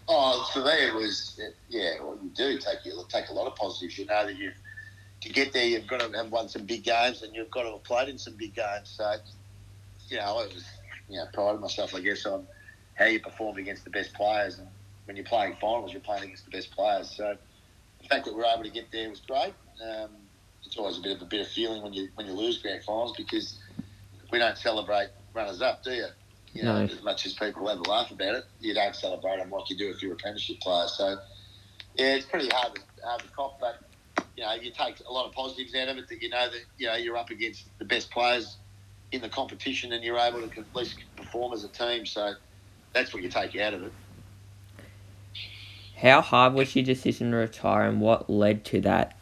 [0.06, 1.94] Oh, for me, it was yeah.
[2.00, 3.98] Well, you do take you take a lot of positives.
[3.98, 4.54] You know that you've
[5.20, 7.72] to get there, you've got to have won some big games, and you've got to
[7.72, 8.94] have played in some big games.
[8.96, 9.14] So,
[10.08, 10.64] you know, I was
[11.08, 12.46] you know prided myself, I guess, on
[12.94, 14.58] how you performed against the best players.
[14.58, 14.68] And
[15.06, 17.10] when you're playing finals, you're playing against the best players.
[17.10, 17.36] So,
[18.00, 19.54] the fact that we're able to get there was great.
[19.82, 20.10] Um,
[20.64, 23.14] it's always a bit of a bitter feeling when you when you lose grand finals
[23.16, 23.58] because
[24.30, 26.06] we don't celebrate runners up, do you?
[26.52, 26.92] You know, No.
[26.92, 29.90] as much as people a laugh about it, you don't celebrate them like you do
[29.90, 30.88] if you're a premiership player.
[30.88, 31.18] So,
[31.94, 33.80] yeah, it's pretty hard to, hard to cop, but
[34.36, 36.60] you know, you take a lot of positives out of it that you know that
[36.78, 38.56] you know you're up against the best players
[39.12, 42.06] in the competition and you're able to at least perform as a team.
[42.06, 42.34] So
[42.92, 43.92] that's what you take out of it.
[45.96, 49.17] How hard was your decision to retire and what led to that?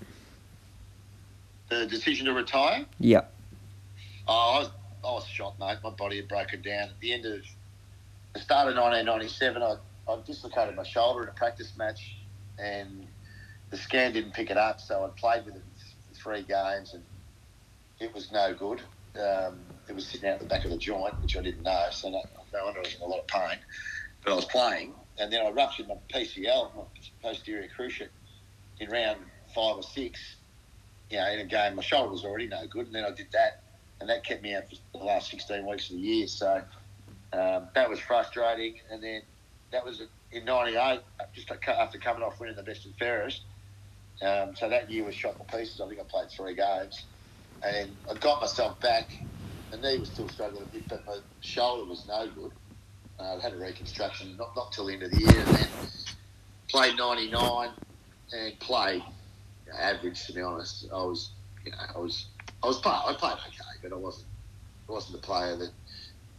[1.68, 2.86] The decision to retire.
[2.98, 3.22] Yeah.
[4.28, 4.70] Oh, I was,
[5.04, 5.78] I was shot, mate.
[5.82, 6.88] My body had broken down.
[6.88, 7.42] At the end of
[8.34, 9.76] the start of 1997, I,
[10.08, 12.16] I dislocated my shoulder in a practice match,
[12.58, 13.06] and
[13.70, 14.80] the scan didn't pick it up.
[14.80, 15.62] So I played with it
[16.08, 17.02] for three games, and
[17.98, 18.80] it was no good.
[19.20, 21.86] Um, it was sitting out the back of the joint, which I didn't know.
[21.90, 23.58] So no, no wonder I was in a lot of pain.
[24.24, 26.82] But I was playing, and then I ruptured my PCL, my
[27.22, 28.08] posterior cruciate,
[28.78, 29.20] in round
[29.54, 30.20] five or six.
[31.10, 33.28] You know, in a game, my shoulder was already no good, and then I did
[33.32, 33.62] that
[34.00, 36.26] and that kept me out for the last 16 weeks of the year.
[36.26, 36.62] So
[37.32, 38.80] um, that was frustrating.
[38.90, 39.22] And then
[39.72, 41.00] that was in '98,
[41.34, 43.42] just after coming off winning the best and fairest.
[44.22, 45.80] Um, so that year was shot to pieces.
[45.80, 47.04] I think I played three games,
[47.62, 49.10] and I got myself back.
[49.70, 52.52] The knee was still struggling a bit, but my shoulder was no good.
[53.18, 55.68] Uh, I had a reconstruction, not not till the end of the year, and then
[56.68, 57.70] played '99
[58.32, 59.02] and played
[59.74, 60.26] average.
[60.26, 61.30] To be honest, I was,
[61.64, 62.28] you know, I was
[62.62, 64.28] I was play, I played okay, but I wasn't
[64.88, 65.70] I wasn't the player that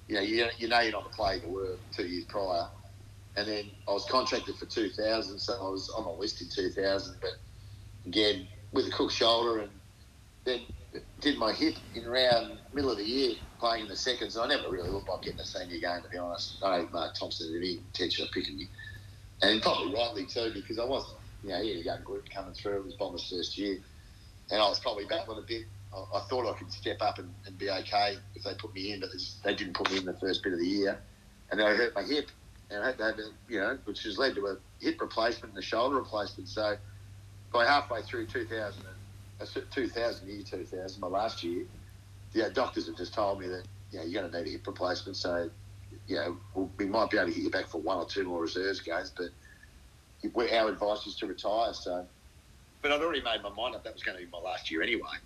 [0.07, 2.67] you know you, you know you're not the player you were two years prior.
[3.35, 7.17] And then I was contracted for 2000, so I was on the list in 2000.
[7.21, 7.33] But
[8.07, 9.71] again, with a crook shoulder, and
[10.43, 10.61] then
[11.21, 14.37] did my hip in around middle of the year playing in the seconds.
[14.37, 16.57] I never really looked like getting a senior game to be honest.
[16.63, 18.67] I know Mark Thompson had any intention of picking me,
[19.41, 21.13] and probably rightly too because I wasn't.
[21.47, 22.77] You know, he had a young group coming through.
[22.77, 23.79] It was Bombers' first year,
[24.51, 27.33] and I was probably battling a bit I, I thought I could step up and,
[27.45, 29.09] and be okay if they put me in, but
[29.43, 30.99] they didn't put me in the first bit of the year.
[31.49, 32.29] And then I hurt my hip,
[32.69, 35.53] and I had to have, a, you know, which has led to a hip replacement
[35.53, 36.49] and a shoulder replacement.
[36.49, 36.77] So
[37.53, 38.83] by halfway through 2000,
[39.39, 41.65] uh, 2000 year 2000, my last year,
[42.33, 44.67] the doctors have just told me that you know you're going to need a hip
[44.67, 45.15] replacement.
[45.15, 45.49] So
[46.07, 46.37] you know
[46.77, 49.13] we might be able to get you back for one or two more reserves games,
[49.15, 49.27] but
[50.25, 51.73] our advice is to retire.
[51.73, 52.05] So,
[52.81, 54.81] but I'd already made my mind up that was going to be my last year
[54.81, 55.17] anyway.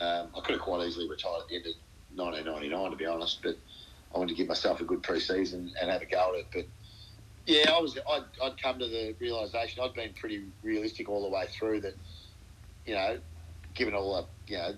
[0.00, 1.74] Um, I could have quite easily retired at the end of
[2.14, 3.56] 1999, to be honest, but
[4.14, 6.46] I wanted to give myself a good pre-season and have a go at it.
[6.52, 6.66] But
[7.46, 11.34] yeah, I was I'd, I'd come to the realization I'd been pretty realistic all the
[11.34, 11.94] way through that,
[12.84, 13.18] you know,
[13.74, 14.74] given all the you know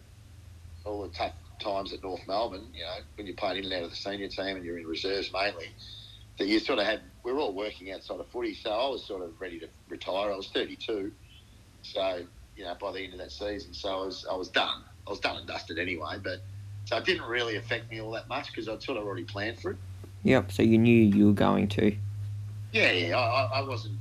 [0.84, 3.84] all the tough times at North Melbourne, you know, when you're playing in and out
[3.84, 5.66] of the senior team and you're in reserves mainly,
[6.38, 9.04] that you sort of had we we're all working outside of footy, so I was
[9.04, 10.32] sort of ready to retire.
[10.32, 11.10] I was 32,
[11.82, 12.22] so
[12.56, 14.82] you know by the end of that season, so I was I was done.
[15.06, 16.40] I was done and dusted anyway, but
[16.84, 19.58] so it didn't really affect me all that much because I'd sort of already planned
[19.58, 19.76] for it.
[20.22, 20.52] Yep.
[20.52, 21.94] So you knew you were going to.
[22.72, 23.18] Yeah, yeah.
[23.18, 23.98] I, I wasn't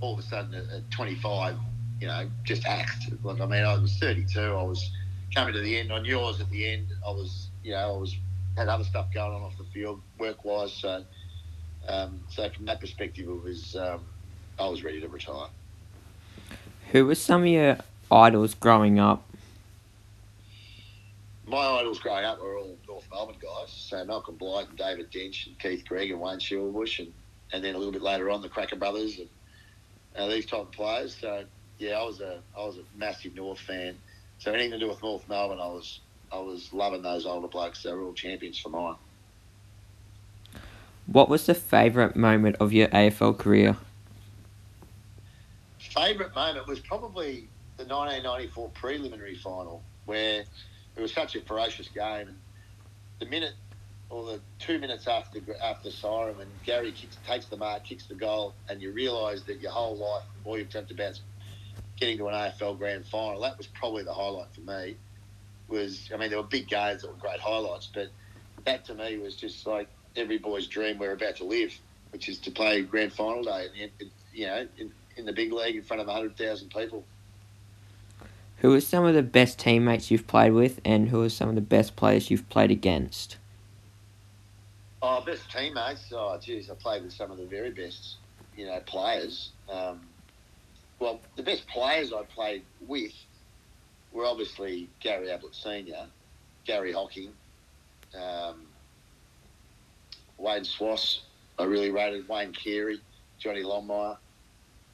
[0.00, 1.56] all of a sudden at, at 25,
[2.00, 3.10] you know, just axed.
[3.22, 4.40] Like I mean, I was 32.
[4.40, 4.90] I was
[5.34, 5.92] coming to the end.
[5.92, 6.88] I knew I was at the end.
[7.06, 8.16] I was, you know, I was
[8.56, 10.72] had other stuff going on off the field, work wise.
[10.72, 11.04] So,
[11.88, 14.00] um, so from that perspective, it was um,
[14.58, 15.48] I was ready to retire.
[16.92, 17.78] Who were some of your
[18.10, 19.24] idols growing up?
[21.50, 23.70] my idols growing up were all North Melbourne guys.
[23.70, 27.12] So Malcolm Blight and David Dench and Keith Greig and Wayne Schimmelbusch and,
[27.52, 29.28] and then a little bit later on the Krakouer Brothers and
[30.16, 31.16] uh, these type of players.
[31.20, 31.44] So
[31.78, 33.96] yeah, I was a I was a massive North fan.
[34.38, 36.00] So anything to do with North Melbourne, I was
[36.32, 37.82] I was loving those older blokes.
[37.82, 38.94] They were all champions for mine.
[41.10, 43.76] What was the favourite moment of your AFL career?
[45.80, 50.44] Favourite moment was probably the 1994 preliminary final where
[50.94, 52.28] it was such a ferocious game.
[53.18, 53.54] The minute
[54.08, 58.14] or the two minutes after after siren, when Gary kicks, takes the mark, kicks the
[58.14, 61.22] goal, and you realise that your whole life, all you've dreamt about is
[61.98, 63.40] getting to an AFL grand final.
[63.40, 64.96] That was probably the highlight for me.
[65.66, 68.10] Was I mean there were big games that were great highlights, but
[68.64, 71.78] that to me was just like every boy's dream we're about to live,
[72.12, 75.76] which is to play grand final day, and you know, in, in the big league
[75.76, 77.04] in front of hundred thousand people.
[78.58, 81.54] Who are some of the best teammates you've played with, and who are some of
[81.54, 83.38] the best players you've played against?
[85.02, 86.12] Oh, best teammates.
[86.12, 88.16] Oh, geez, I played with some of the very best,
[88.56, 89.52] you know, players.
[89.72, 90.00] Um,
[90.98, 93.14] well, the best players I played with
[94.12, 96.06] were obviously Gary Ablett Senior,
[96.66, 97.32] Garry Hocking,
[98.14, 98.66] um,
[100.40, 101.20] Wayne Schwass.
[101.58, 103.00] I really rated Wayne Carey,
[103.38, 104.16] Johnny Longmire.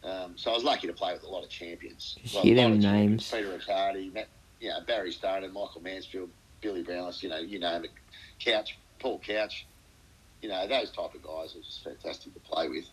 [0.03, 2.17] Um, so I was lucky to play with a lot of champions.
[2.33, 3.31] Well, hear them names.
[3.31, 4.29] Peter Riccardi, Matt,
[4.61, 6.31] you know Barry Stone, Michael Mansfield,
[6.61, 7.91] Billy Brownless, you know, you name it,
[8.39, 9.67] Couch, Paul Couch,
[10.43, 12.85] you know, those type of guys are just fantastic to play with.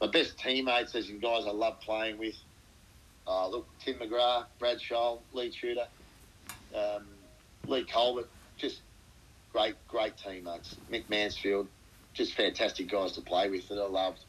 [0.00, 2.34] My best teammates, as in guys I love playing with.
[3.26, 5.86] Uh, look, Tim McGrath, Brad Sholl, Lee Tudor,
[6.74, 7.06] um,
[7.66, 8.80] Leigh Colbert, just
[9.52, 10.76] great, great teammates.
[10.90, 11.66] Mick Mansfield,
[12.16, 14.20] just fantastic guys to play with that I loved.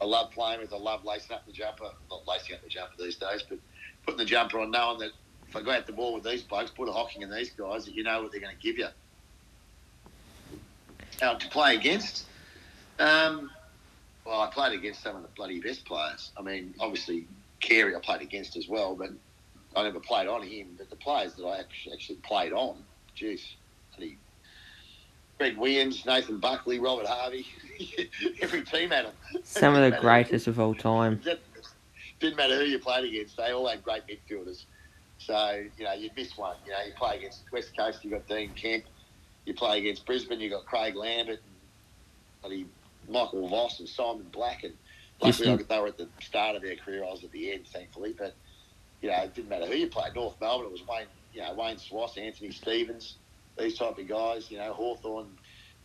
[0.00, 0.72] I love playing with.
[0.72, 1.88] I love lacing up the jumper.
[2.10, 3.58] Not lacing up the jumper these days, but
[4.04, 5.12] putting the jumper on, knowing that
[5.48, 7.88] if I go out the ball with these blokes, put a hocking in these guys,
[7.88, 8.88] you know what they're going to give you.
[11.20, 12.24] Now, to play against,
[12.98, 13.50] um,
[14.24, 16.32] well, I played against some of the bloody best players.
[16.36, 17.26] I mean, obviously,
[17.60, 19.10] Carey I played against as well, but
[19.76, 20.74] I never played on him.
[20.76, 22.82] But the players that I actually, played on,
[23.16, 23.42] jeez,
[23.96, 24.18] bloody
[25.42, 27.44] Greg Williams, Nathan Buckley, Robert Harvey,
[28.42, 29.12] every team had them.
[29.42, 31.20] Some of the greatest of all time.
[32.20, 34.66] Didn't matter who you played against; they all had great midfielders.
[35.18, 36.54] So you know, you'd miss one.
[36.64, 38.84] You know, you play against West Coast, you've got Dean Kemp.
[39.44, 41.40] You play against Brisbane, you've got Craig Lambert,
[42.44, 42.64] and
[43.08, 44.74] Michael Voss and Simon Black, and
[45.20, 47.02] luckily Just- they were at the start of their career.
[47.04, 48.14] I was at the end, thankfully.
[48.16, 48.36] But
[49.00, 50.14] you know, it didn't matter who you played.
[50.14, 53.16] North Melbourne, it was Wayne, you know, Wayne Schwass, Anthony Stevens,
[53.58, 54.50] these type of guys.
[54.50, 55.26] You know, Hawthorn,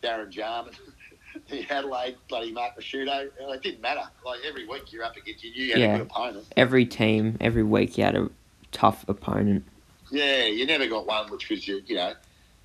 [0.04, 0.74] Darren Jarman.
[1.50, 3.28] The Adelaide, bloody Mark Ricciuto.
[3.40, 4.02] Uh, it didn't matter.
[4.26, 5.94] Like every week you're up against you, you had Yeah.
[5.94, 6.46] a good opponent.
[6.56, 8.30] Every team, every week, you had a
[8.72, 9.64] tough opponent.
[10.10, 12.14] Yeah, you never got one which was you, you know,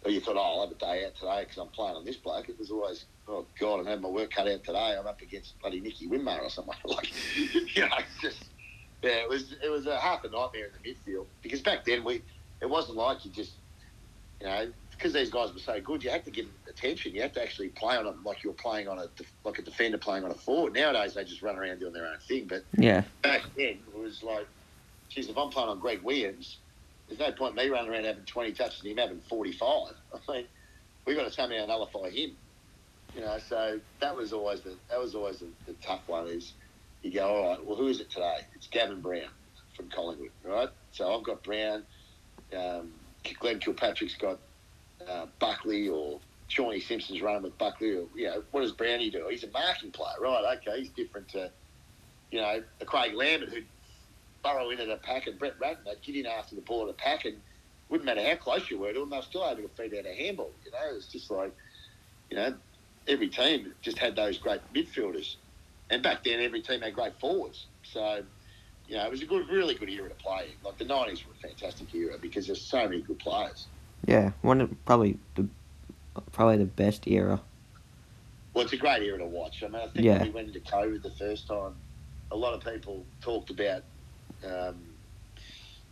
[0.04, 2.16] or you thought, oh, I'll have a day out today because I'm playing on this
[2.16, 2.48] bloke.
[2.48, 4.96] It was always, oh God, I'm having my work cut out today.
[4.98, 8.44] I'm up against bloody Nicky Winmar or something like, you know, it's just
[9.02, 12.04] yeah, it was it was a half a nightmare in the midfield because back then
[12.04, 12.22] we
[12.62, 13.52] it wasn't like you just
[14.40, 17.12] you know because these guys were so good, you had to give them attention.
[17.12, 19.06] You had to actually play on them like you're playing on a
[19.44, 20.74] like a defender playing on a forward.
[20.74, 24.22] Nowadays they just run around doing their own thing, but Yeah, back then it was
[24.22, 24.46] like,
[25.10, 26.58] geez, if I'm playing on Greg Williams,
[27.08, 29.94] there's no point me running around having 20 touches and him having 45.
[30.28, 30.44] I mean,
[31.04, 32.36] we've got to somehow nullify him.
[33.12, 36.28] You know, so that was always the that was always the, the tough one.
[36.28, 36.54] Is
[37.02, 38.38] you go, all right, well, who is it today?
[38.54, 39.30] It's Gavin Brown
[39.76, 40.68] from Collingwood, right?
[40.92, 41.82] So I've got Brown.
[42.56, 42.92] Um,
[43.40, 44.38] Glenn Kilpatrick's got
[45.08, 47.90] uh, Buckley or Shawnee Simpson's running with Buckley.
[47.90, 49.26] Or you know, what does Brownie do?
[49.30, 50.58] He's a marking player, right?
[50.58, 51.50] Okay, he's different to
[52.30, 53.66] you know the Craig Lambert who'd
[54.42, 55.84] burrow into the pack and Brett Ratten.
[55.84, 57.36] They'd get in after the ball at the pack and
[57.88, 60.14] wouldn't matter how close you were to them, they're still able to feed out a
[60.14, 60.50] handball.
[60.64, 61.54] You know, it's just like
[62.30, 62.54] you know
[63.08, 65.36] every team just had those great midfielders,
[65.90, 67.66] and back then every team had great forwards.
[67.82, 68.22] So.
[68.88, 70.66] You know, it was a good, really good era to play in.
[70.66, 73.68] Like the '90s were a fantastic era because there's so many good players.
[74.06, 74.32] Yeah.
[74.42, 75.46] One of probably the
[76.32, 77.40] probably the best era.
[78.54, 79.62] Well, it's a great era to watch.
[79.62, 80.18] I mean, I think Yeah.
[80.18, 81.74] when we went into COVID the first time,
[82.30, 83.82] a lot of people talked about,
[84.44, 84.76] um,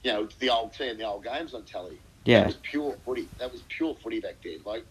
[0.02, 1.98] you know, the old team, the old games on telly.
[2.24, 3.28] That Yeah, was pure footy.
[3.38, 4.58] That was pure footy back then.
[4.66, 4.84] Like,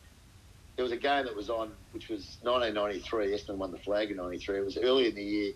[0.75, 3.33] there was a game that was on, which was 1993.
[3.33, 4.57] Essendon won the flag in 93.
[4.59, 5.53] It was early in the year.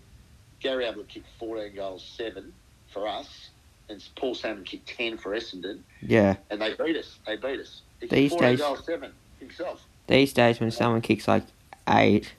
[0.60, 2.52] Gary Ablett kicked 14 goals, seven
[2.92, 3.50] for us,
[3.88, 6.36] and Paul Salmon kicked 10 for Essendon, yeah.
[6.50, 7.18] and they beat us.
[7.26, 7.82] They beat us.
[8.00, 9.84] He These kicked 14 days- seven himself.
[10.06, 11.44] These days, when someone kicks like
[11.88, 12.34] eight,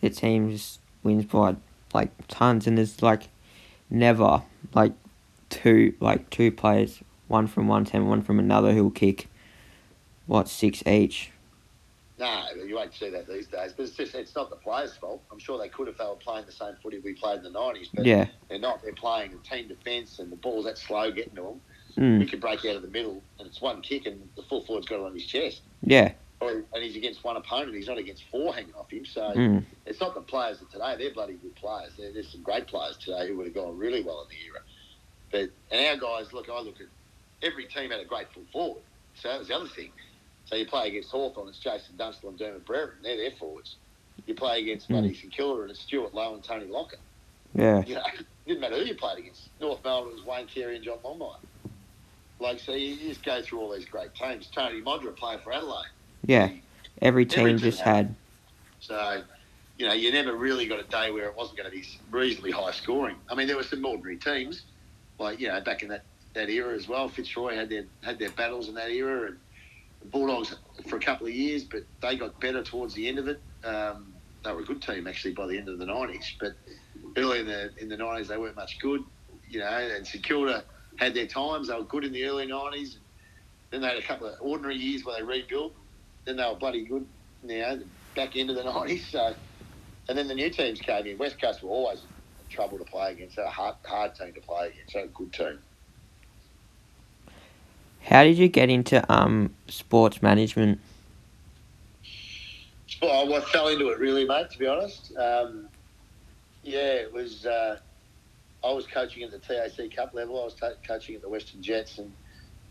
[0.00, 1.56] the team just wins by
[1.92, 3.28] like tons, and there's like
[3.88, 4.42] never
[4.74, 4.92] like
[5.48, 9.26] two like two players, one from one team, one from another, who will kick
[10.26, 11.32] what six each.
[12.20, 13.72] No, you won't see that these days.
[13.76, 15.22] But it's just it's not the players' fault.
[15.32, 17.50] I'm sure they could if they were playing the same footy we played in the
[17.50, 18.82] nineties, but Yeah, they're not.
[18.82, 21.60] They're playing a team defence and the ball's that slow getting to them.
[21.96, 24.64] We mm, could break out of the middle and it's one kick and the full
[24.66, 25.62] forward's got it on his chest.
[25.82, 27.74] yeah, and he's against one opponent.
[27.74, 29.04] He's not against four hanging off him.
[29.06, 30.96] So mm, it's not the players of today.
[30.98, 31.94] They're bloody good players.
[31.98, 34.60] There- There's some great players today who would have gone really well in the era.
[35.32, 36.86] But and our guys, look, I look at
[37.42, 38.82] every team had a great full forward.
[39.14, 39.92] So that was the other thing.
[40.50, 42.96] So you play against Hawthorn, it's Jason Dunstall and Dermott Brereton.
[43.04, 43.76] They're their forwards.
[44.26, 44.94] You play against Hmm.
[44.94, 46.98] bloody St Kilda and it's Stewart Loewe and Tony Lockett.
[47.54, 49.48] yeah, You know, it didn't matter who you played against.
[49.60, 51.36] North Melbourne was Wayne Carey and John Longmire.
[52.40, 54.48] Like, so you, just go through all these great teams.
[54.52, 55.86] Tony Modra played for Adelaide.
[56.24, 56.50] yeah.
[57.00, 58.14] Every team Every just team had
[58.80, 59.22] So,
[59.78, 62.50] you know, you never really got a day where it wasn't going to be reasonably
[62.50, 63.16] high scoring.
[63.30, 64.62] I mean, there were some ordinary teams,
[65.18, 66.02] like you know, back in that,
[66.34, 67.08] that era as well.
[67.08, 69.38] Fitzroy had their had their battles in that era, and
[70.04, 70.54] Bulldogs
[70.88, 73.42] for a couple of years, but they got better towards the end of it.
[73.64, 76.54] Um, they were a good team actually by the end of the nineties, but
[77.16, 79.02] early in the in the nineties they weren't much good.
[79.48, 80.64] You know, and St Kilda
[80.98, 81.68] had their times.
[81.68, 82.98] They were good in the early nineties.
[83.70, 85.74] Then they had a couple of ordinary years where they rebuilt.
[86.26, 87.06] Then they were bloody good.
[87.42, 87.80] You know,
[88.16, 89.10] back of the nineties.
[89.10, 89.34] So,
[90.08, 91.18] and then the new teams came in.
[91.18, 92.06] West Coast were always
[92.50, 93.36] trouble to play against.
[93.36, 94.94] They're a hard, hard team to play against.
[94.96, 95.60] A good team.
[98.02, 100.80] How did you get into um sports management?
[103.00, 104.50] Well, I fell into it really, mate.
[104.50, 105.68] To be honest, um,
[106.62, 107.46] yeah, it was.
[107.46, 107.78] Uh,
[108.62, 110.40] I was coaching at the TAC Cup level.
[110.40, 112.12] I was ta coaching at the Western Jets, and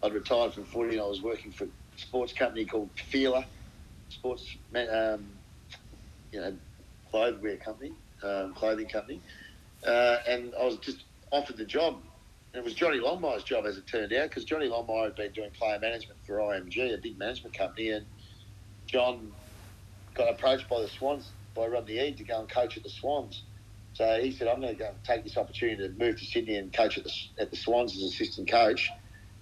[0.03, 3.45] I'd retired from footy, and I was working for a sports company called Fila
[4.09, 5.25] Sports, um,
[6.31, 6.53] you know,
[7.09, 9.19] clothing company, um, clothing company,
[9.85, 12.01] uh, and I was just offered the job.
[12.53, 15.51] It was Johnny Longmire's job, as it turned out, because Johnny Longmire had been doing
[15.51, 18.05] player management for IMG, a big management company, and
[18.87, 19.31] John
[20.15, 23.43] got approached by the Swans by Rodney Eade to go and coach at the Swans.
[23.93, 26.73] So he said, "I'm going to go take this opportunity to move to Sydney and
[26.73, 28.89] coach at the at the Swans as assistant coach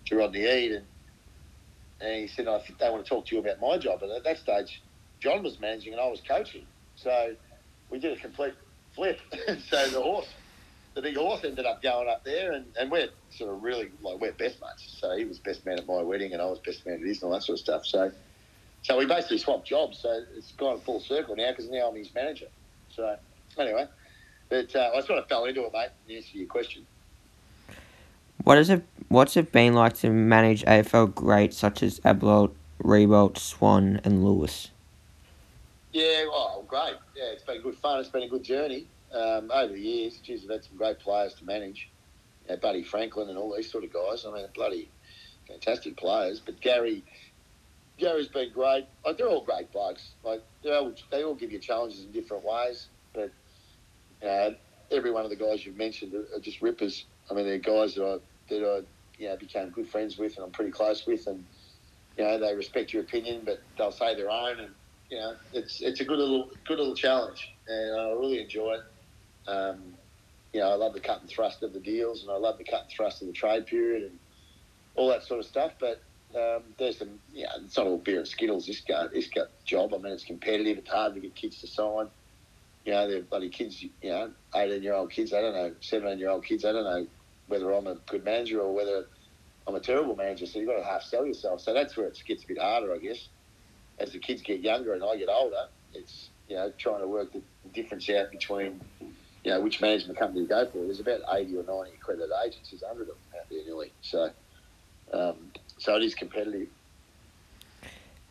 [0.08, 0.86] to Rodney Eade." And,
[2.02, 4.12] and he said, "I think they want to talk to you about my job." And
[4.12, 4.82] at that stage,
[5.22, 6.66] John was managing and I was coaching,
[6.96, 7.36] so
[7.90, 8.54] we did a complete
[8.94, 9.20] flip.
[9.70, 10.28] so the horse,
[10.98, 14.20] the big horse, ended up going up there, and, and we're sort of really like
[14.20, 14.98] we're best mates.
[15.00, 17.22] So he was best man at my wedding, and I was best man at his,
[17.22, 17.86] and all that sort of stuff.
[17.86, 18.12] So.
[18.84, 20.00] So we basically swapped jobs.
[20.00, 22.46] So it's gone full circle now because now I'm his manager.
[22.96, 23.18] So
[23.58, 23.86] anyway,
[24.50, 25.90] but uh, I sort of fell into it, mate.
[26.08, 26.86] To answer your question.
[28.44, 28.84] What is it?
[29.10, 34.70] What's it been like to manage AFL greats such as Ablett, Riewoldt, Swan, and Lewis?
[35.92, 36.96] Yeah, well, great.
[37.16, 38.00] Yeah, it's been good fun.
[38.00, 40.18] It's been a good journey um, over the years.
[40.18, 41.90] Geez, I've had some great players to manage.
[42.48, 44.26] You know, Buddy Franklin and all these sort of guys.
[44.26, 44.90] I mean, bloody
[45.48, 46.40] fantastic players.
[46.40, 47.04] But Gary,
[47.98, 48.86] Gary's been great.
[49.06, 50.12] Like they're all great blokes.
[50.24, 52.88] Like they all they all give you challenges in different ways.
[53.14, 53.32] But
[54.26, 54.52] uh,
[54.92, 57.06] every one of the guys you've mentioned are, are just rippers.
[57.30, 58.18] I mean, they're guys that I
[58.50, 61.44] that I you know became good friends with and I'm pretty close with, and
[62.18, 64.72] you know they respect your opinion, but they'll say their own, and
[65.10, 68.82] you know it's it's a good little good little challenge, and I really enjoy it.
[69.48, 69.94] Um,
[70.54, 72.64] you know, I love the cut and thrust of the deals, and I love the
[72.64, 74.20] cut and thrust of the trade period, and
[74.96, 75.74] all that sort of stuff.
[75.80, 76.02] But
[76.36, 78.66] um, there's some, you know, it's not all beer and skittles.
[78.66, 79.30] This guy, this
[79.66, 79.94] job.
[79.94, 80.78] I mean, it's competitive.
[80.78, 82.08] It's hard to get kids to sign.
[82.86, 83.82] You know, they're bloody kids.
[83.82, 85.34] You know, eighteen year old kids.
[85.34, 86.66] I don't know, seventeen year old kids.
[86.66, 87.08] I don't know
[87.48, 89.06] whether I'm a good manager or whether
[89.68, 90.46] I'm a terrible manager.
[90.46, 91.62] So you've got to half sell yourself.
[91.62, 93.28] So that's where it gets a bit harder, I guess.
[94.00, 97.34] As the kids get younger and I get older, it's you know trying to work
[97.34, 97.42] the
[97.74, 98.82] difference out between
[99.48, 100.80] you know which management company to go for.
[100.80, 102.70] There's about eighty or ninety accredited agents.
[102.70, 103.92] There's hundred of them out there nearly.
[104.02, 104.30] So.
[105.14, 106.68] Um, so it is competitive.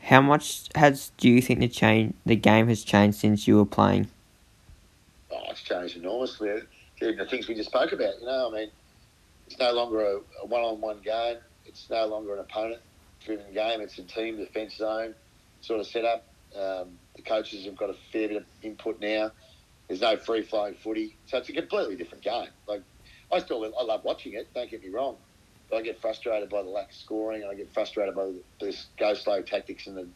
[0.02, 3.64] How much has do you think the change the game has changed since you were
[3.64, 4.08] playing?
[5.30, 6.50] Oh, it's changed enormously.
[7.00, 8.70] Even the things we just spoke about, you know, I mean,
[9.46, 11.38] it's no longer a, a one-on-one game.
[11.64, 13.80] It's no longer an opponent-driven game.
[13.80, 15.14] It's a team defence zone
[15.62, 16.26] sort of setup.
[16.54, 19.32] Um, the coaches have got a fair bit of input now.
[19.88, 22.48] There's no free-flowing footy, so it's a completely different game.
[22.66, 22.82] Like
[23.32, 24.48] I still, I love watching it.
[24.54, 25.16] Don't get me wrong,
[25.70, 28.86] but I get frustrated by the lack of scoring, and I get frustrated by this
[28.98, 30.08] go slow tactics and the,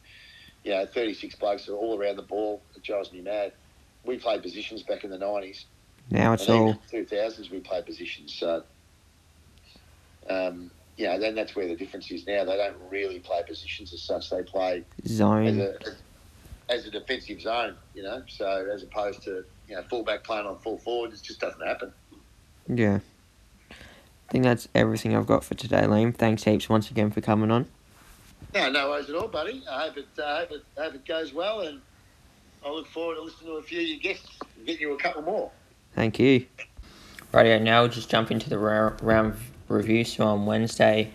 [0.65, 2.63] you know, 36 blokes are all around the ball.
[2.77, 3.53] It drives me mad.
[4.05, 5.65] We played positions back in the 90s.
[6.11, 7.51] Now it's all 2000s.
[7.51, 8.65] We played positions, so
[10.29, 12.45] um, you know, then that's where the difference is now.
[12.45, 14.31] They don't really play positions as such.
[14.31, 15.79] They play zone as a,
[16.69, 18.23] as a defensive zone, you know.
[18.29, 21.93] So as opposed to you know fullback playing on full forward, it just doesn't happen.
[22.69, 22.99] Yeah.
[23.71, 26.15] I think that's everything I've got for today, Liam.
[26.15, 27.67] Thanks heaps once again for coming on.
[28.55, 29.63] No, no worries at all, buddy.
[29.71, 31.81] I hope it, uh, hope it, hope it goes well, and
[32.65, 34.99] I look forward to listening to a few of your guests and getting you a
[34.99, 35.51] couple more.
[35.95, 36.47] Thank you.
[37.33, 39.37] Rightio, now we'll just jump into the round
[39.69, 40.05] review.
[40.05, 41.13] So on Wednesday,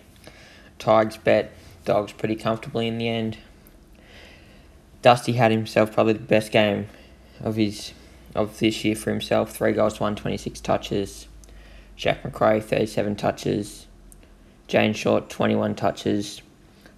[0.78, 1.52] Tigers bet
[1.84, 3.38] Dogs pretty comfortably in the end.
[5.02, 6.88] Dusty had himself probably the best game
[7.40, 7.92] of his
[8.36, 9.50] of this year for himself.
[9.50, 11.28] Three goals one, 26 touches.
[11.96, 13.86] Jack Macrae, 37 touches.
[14.68, 16.42] Jane Short, 21 touches.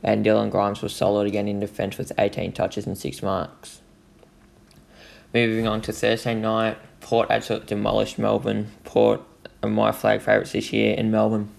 [0.03, 3.81] And Dylan Grimes was solid again in defence with 18 touches and 6 marks.
[5.35, 8.70] Moving on to Thursday night, Port absolutely demolished Melbourne.
[8.85, 9.20] Port
[9.62, 11.51] are my flag favourites this year in Melbourne.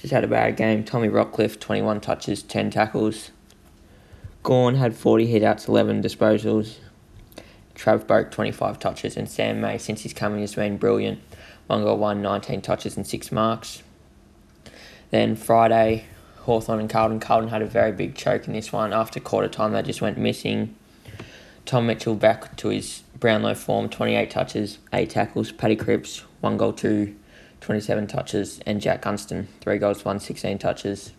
[0.00, 0.84] Just had a bad game.
[0.84, 3.30] Tommy Rockliff, 21 touches, 10 tackles.
[4.42, 6.76] Gawn had 40 hitouts, 11 disposals.
[7.80, 9.16] Trav Boak, 25 touches.
[9.16, 11.20] And Sam May, since he's coming, has been brilliant.
[11.66, 13.82] One goal, one, 19 touches and six marks.
[15.10, 16.04] Then Friday,
[16.40, 17.20] Hawthorn and Carlton.
[17.20, 18.92] Carlton had a very big choke in this one.
[18.92, 20.74] After quarter time, they just went missing.
[21.64, 25.50] Tom Mitchell back to his Brownlow form, 28 touches, 8 tackles.
[25.50, 27.16] Paddy Cripps, 1 goal, 2,
[27.62, 28.60] 27 touches.
[28.66, 31.12] And Jack Gunston, 3 goals, 1, 16 touches.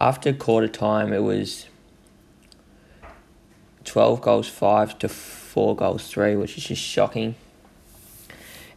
[0.00, 1.66] After quarter time, it was
[3.84, 7.34] 12 goals, 5 to 4 goals, 3, which is just shocking.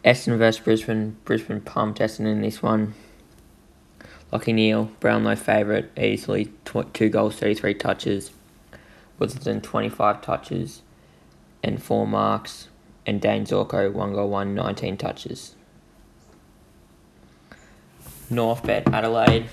[0.03, 1.17] Essendon versus Brisbane.
[1.23, 2.93] Brisbane pumped Essendon in this one.
[4.31, 8.31] Lachie Neale, Brownlow favourite, easily tw- 2 goals, 33 touches.
[9.19, 10.81] Woodston 25 touches
[11.61, 12.67] and 4 marks.
[13.05, 15.55] And Dane Zorko, 1 goal, 1, 19 touches.
[18.29, 19.49] North bet Adelaide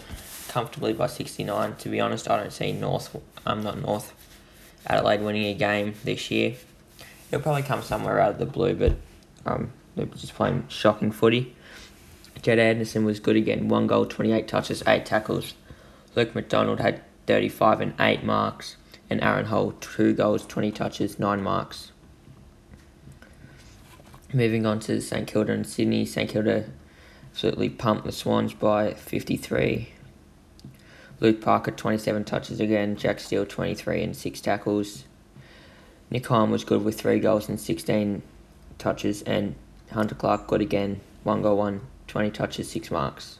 [0.48, 1.76] comfortably by 69.
[1.76, 4.14] To be honest, I don't see North, I'm not North
[4.86, 6.54] Adelaide winning a game this year.
[7.30, 8.96] It'll probably come somewhere out of the blue, but
[9.46, 11.54] um, they're just playing shocking footy.
[12.42, 13.68] Jed Anderson was good again.
[13.68, 15.54] One goal, 28 touches, 8 tackles.
[16.16, 18.76] Luke McDonald had 35 and 8 marks.
[19.08, 21.92] And Aaron Hall, 2 goals, 20 touches, 9 marks.
[24.32, 26.06] Moving on to St Kilda and Sydney.
[26.06, 26.66] St Kilda
[27.32, 29.88] absolutely pumped the Swans by 53.
[31.20, 32.96] Luke Parker, 27 touches again.
[32.96, 35.04] Jack Steele, 23 and 6 tackles.
[36.10, 38.22] Nick Hind was good with 3 goals and 16
[38.78, 39.20] touches.
[39.22, 39.54] And
[39.92, 41.00] Hunter Clark good again.
[41.24, 43.38] 1 goal, 1 20 touches, 6 marks.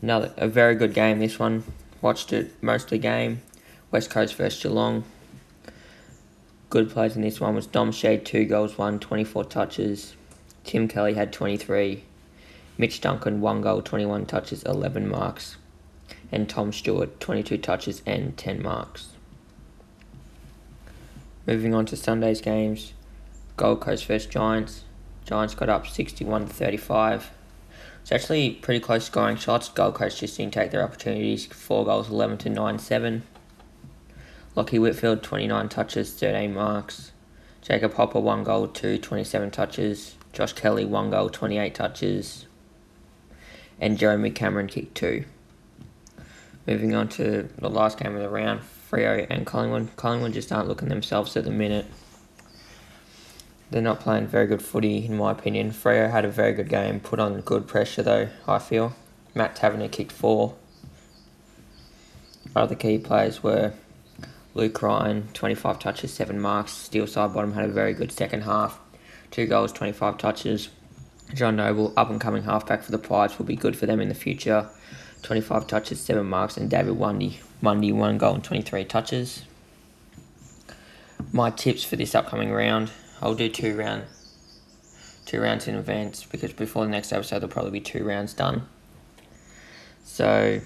[0.00, 1.64] Another a very good game this one.
[2.00, 3.42] Watched it most of the game.
[3.90, 5.04] West Coast versus Geelong.
[6.70, 10.14] Good plays in this one was Dom Sheed, 2 goals, 1, 24 touches.
[10.62, 12.04] Tim Kelly had 23.
[12.78, 15.56] Mitch Duncan, 1 goal, 21 touches, 11 marks.
[16.32, 19.08] And Tom Stewart, 22 touches and 10 marks.
[21.46, 22.92] Moving on to Sunday's games.
[23.56, 24.84] Gold Coast versus Giants.
[25.24, 27.30] Giants got up 61 to 35.
[28.02, 29.68] It's actually pretty close scoring shots.
[29.68, 31.46] Gold Coast just didn't take their opportunities.
[31.46, 33.22] 4 goals, 11 to 9 7.
[34.56, 37.12] Lachie Whitfield, 29 touches, 13 marks.
[37.62, 40.16] Jacob Hopper, 1 goal, 2, 27 touches.
[40.32, 42.46] Josh Kelly, 1 goal, 28 touches.
[43.80, 45.24] And Jeremy Cameron kicked 2.
[46.70, 49.88] Moving on to the last game of the round, Freo and Collingwood.
[49.96, 51.84] Collingwood just aren't looking themselves at the minute.
[53.72, 55.72] They're not playing very good footy, in my opinion.
[55.72, 58.94] Freo had a very good game, put on good pressure, though, I feel.
[59.34, 60.54] Matt Taberner kicked four.
[62.54, 63.72] Other key players were
[64.54, 66.70] Luke Ryan, 25 touches, 7 marks.
[66.70, 68.78] Steele Sidebottom had a very good second half.
[69.32, 70.68] 2 goals, 25 touches.
[71.34, 74.08] John Noble, up and coming halfback for the Pies, will be good for them in
[74.08, 74.70] the future.
[75.22, 76.56] 25 touches, 7 marks.
[76.56, 79.44] And David Mundy, Mundy 1 goal and 23 touches.
[81.32, 82.90] My tips for this upcoming round
[83.22, 84.04] I'll do two round,
[85.26, 88.66] two rounds in advance because before the next episode there'll probably be two rounds done.
[90.04, 90.60] So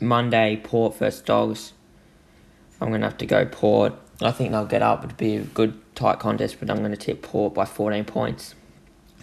[0.00, 1.72] Monday, Port versus Dogs.
[2.80, 3.94] I'm gonna have to go Port.
[4.20, 5.04] I think they'll get up.
[5.04, 8.54] It'll be a good tight contest, but I'm gonna tip Port by 14 points.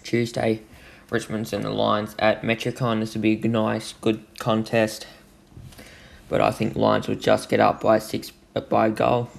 [0.01, 0.61] Tuesday,
[1.09, 2.99] Richmond's and the Lions at Metricon.
[2.99, 5.07] This will be a nice, good contest.
[6.29, 9.29] But I think Lions will just get up by six uh, by a goal.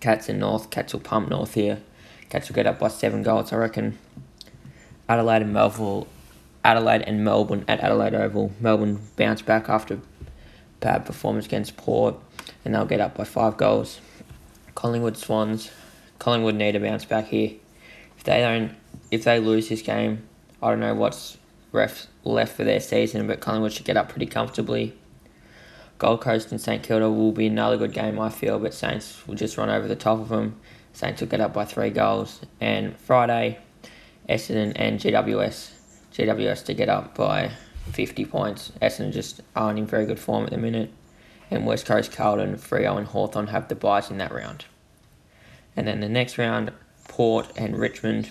[0.00, 0.70] Cats and North.
[0.70, 1.80] Cats will pump North here.
[2.28, 3.98] Cats will get up by seven goals, I reckon.
[5.08, 6.06] Adelaide and Melville,
[6.64, 8.52] Adelaide and Melbourne at Adelaide Oval.
[8.60, 10.00] Melbourne bounce back after
[10.80, 12.16] bad performance against Port,
[12.64, 14.00] and they'll get up by five goals.
[14.74, 15.70] Collingwood Swans.
[16.18, 17.52] Collingwood need to bounce back here.
[18.16, 18.74] If they don't,
[19.10, 20.26] if they lose this game,
[20.64, 21.36] I don't know what's
[21.72, 24.94] ref left for their season, but Collingwood should get up pretty comfortably.
[25.98, 29.34] Gold Coast and St Kilda will be another good game, I feel, but Saints will
[29.34, 30.58] just run over the top of them.
[30.94, 32.40] Saints will get up by three goals.
[32.62, 33.58] And Friday,
[34.26, 35.72] Essendon and GWS.
[36.14, 37.50] GWS to get up by
[37.92, 38.72] 50 points.
[38.80, 40.90] Essendon just aren't in very good form at the minute.
[41.50, 44.64] And West Coast, Carlton, Freo and Hawthorn have the buys in that round.
[45.76, 46.72] And then the next round,
[47.06, 48.30] Port and Richmond.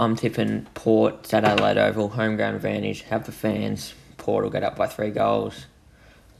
[0.00, 3.92] I'm tipping Port, at Adelaide Oval, home ground advantage, have the fans.
[4.16, 5.66] Port will get up by three goals.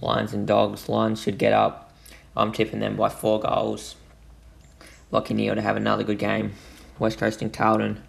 [0.01, 0.89] Lions and Dogs.
[0.89, 1.93] Lions should get up.
[2.35, 3.97] I'm tipping them by four goals.
[5.13, 6.55] Lachie Neale to have another good game.
[6.99, 8.03] West Coast and Carlton.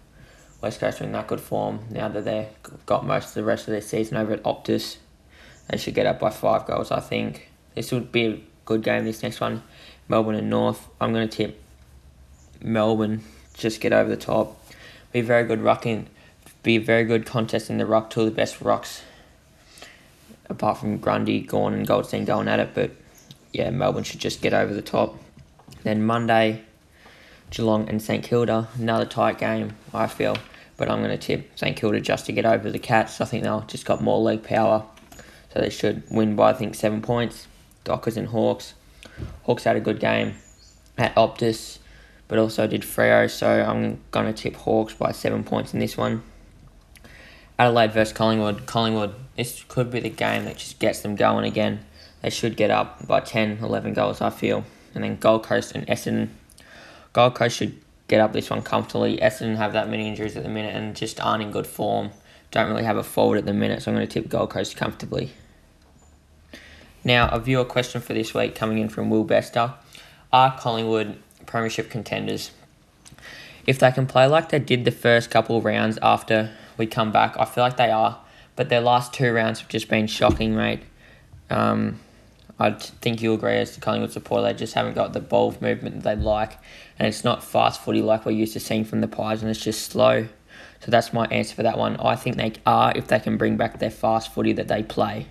[0.62, 2.48] West Coast are in that good form now that they've
[2.86, 4.96] got most of the rest of their season over at Optus.
[5.68, 7.50] They should get up by five goals, I think.
[7.74, 9.62] This would be a good game, this next one.
[10.08, 10.88] Melbourne and North.
[10.98, 11.62] I'm going to tip
[12.62, 13.22] Melbourne.
[13.52, 14.61] Just get over the top.
[15.12, 16.06] Be very good rucking.
[16.62, 19.02] Be a very good contest in the rock, Two of the best rocks,
[20.48, 22.70] apart from Grundy, Gawn, and Goldstein going at it.
[22.74, 22.92] But
[23.52, 25.16] yeah, Melbourne should just get over the top.
[25.82, 26.62] Then Monday,
[27.50, 30.36] Geelong and St Kilda, another tight game, I feel.
[30.76, 33.20] But I'm going to tip St Kilda just to get over the Cats.
[33.20, 34.84] I think they'll just got more leg power.
[35.52, 37.46] So they should win by, I think, seven points.
[37.84, 38.74] Dockers and Hawks.
[39.42, 40.34] Hawks had a good game
[40.96, 41.78] at Optus,
[42.32, 43.28] but also did Freo.
[43.28, 46.22] So I'm going to tip Hawks by seven points in this one.
[47.58, 48.64] Adelaide versus Collingwood.
[48.64, 51.84] Collingwood, this could be the game that just gets them going again.
[52.22, 54.64] They should get up by 10, 11 goals, I feel.
[54.94, 56.30] And then Gold Coast and Essendon.
[57.12, 57.78] Gold Coast should
[58.08, 59.18] get up this one comfortably.
[59.18, 62.12] Essendon have that many injuries at the minute and just aren't in good form.
[62.50, 64.74] don't really have a forward at the minute, so I'm going to tip Gold Coast
[64.74, 65.32] comfortably.
[67.04, 69.74] Now, a viewer question for this week coming in from Will Bester.
[70.32, 72.50] Are Collingwood premiership contenders?
[73.66, 77.12] If they can play like they did the first couple of rounds after we come
[77.12, 78.20] back, I feel like they are.
[78.56, 80.80] But their last two rounds have just been shocking, mate.
[81.48, 82.00] Um,
[82.58, 86.02] I think you'll agree as the Collingwood supporter, they just haven't got the ball movement
[86.02, 86.58] that they'd like.
[86.98, 89.62] And it's not fast footy like we're used to seeing from the Pies, and it's
[89.62, 90.28] just slow.
[90.84, 91.96] So that's my answer for that one.
[91.98, 95.26] I think they are if they can bring back their fast footy that they play.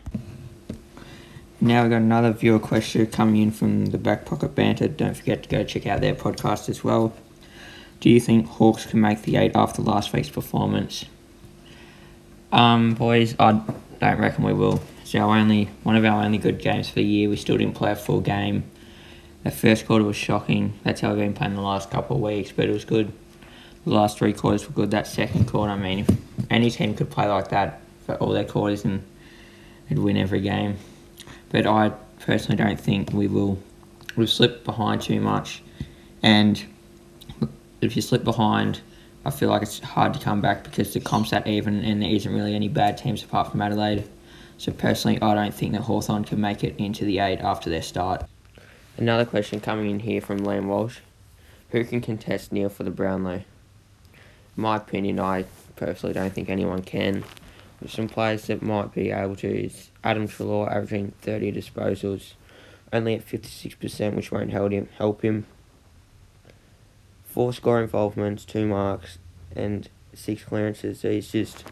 [1.63, 4.87] Now we've got another viewer question coming in from the Back Pocket Banter.
[4.87, 7.13] Don't forget to go check out their podcast as well.
[7.99, 11.05] Do you think Hawks can make the eight after last week's performance?
[12.51, 13.61] Um, boys, I
[13.99, 14.81] don't reckon we will.
[15.03, 17.29] It's our only one of our only good games for the year.
[17.29, 18.63] We still didn't play a full game.
[19.43, 20.73] The first quarter was shocking.
[20.83, 23.13] That's how we've been playing the last couple of weeks, but it was good.
[23.85, 24.89] The last three quarters were good.
[24.89, 26.09] That second quarter, I mean, if
[26.49, 29.03] any team could play like that for all their quarters and
[29.89, 30.77] they'd win every game.
[31.51, 33.57] But I personally don't think we will.
[34.15, 35.61] We've slipped behind too much,
[36.23, 36.63] and
[37.81, 38.81] if you slip behind,
[39.23, 42.09] I feel like it's hard to come back because the comp's that even and there
[42.09, 44.09] isn't really any bad teams apart from Adelaide.
[44.57, 47.81] So personally, I don't think that Hawthorn can make it into the eight after their
[47.81, 48.25] start.
[48.97, 50.99] Another question coming in here from Liam Walsh.
[51.69, 53.43] Who can contest Neale for the Brownlow?
[54.57, 55.45] In my opinion, I
[55.75, 57.23] personally don't think anyone can.
[57.87, 62.33] Some players that might be able to is Adam Treloar averaging 30 disposals,
[62.91, 64.89] only at 56%, which won't help him.
[64.97, 65.45] Help him
[67.31, 69.17] four score involvements, two marks,
[69.55, 70.99] and six clearances.
[70.99, 71.63] So he's just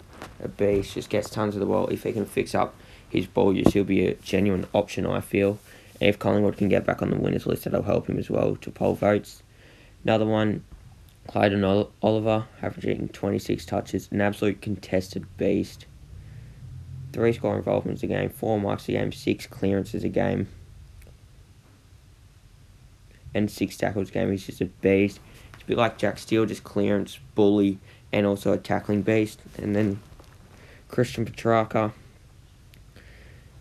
[0.41, 0.93] a beast.
[0.93, 1.87] Just gets tons of the ball.
[1.89, 2.73] If he can fix up
[3.09, 5.05] his ball use, he'll be a genuine option.
[5.05, 5.59] I feel.
[5.99, 8.55] And if Collingwood can get back on the winners list, that'll help him as well
[8.55, 9.43] to poll votes.
[10.05, 10.63] Another one,
[11.27, 11.63] Clayton
[12.01, 15.85] Oliver, averaging 26 touches, an absolute contested beast.
[17.11, 20.47] Three score involvements a game, four marks a game, six clearances a game,
[23.33, 24.31] and six tackles a game.
[24.31, 25.19] He's just a beast
[25.53, 27.79] It's a bit like Jack Steele, just clearance, bully,
[28.11, 29.41] and also a tackling beast.
[29.57, 29.99] And then
[30.87, 31.93] Christian Petracca.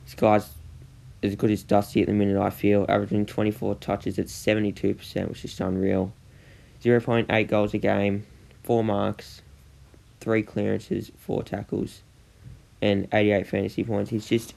[0.05, 0.51] This guy's
[1.23, 5.45] as good as Dusty at the minute, I feel, averaging 24 touches at 72%, which
[5.45, 6.13] is unreal.
[6.83, 8.25] 0.8 goals a game,
[8.63, 9.43] 4 marks,
[10.21, 12.03] 3 clearances, 4 tackles,
[12.81, 14.11] and 88 fantasy points.
[14.11, 14.55] He's just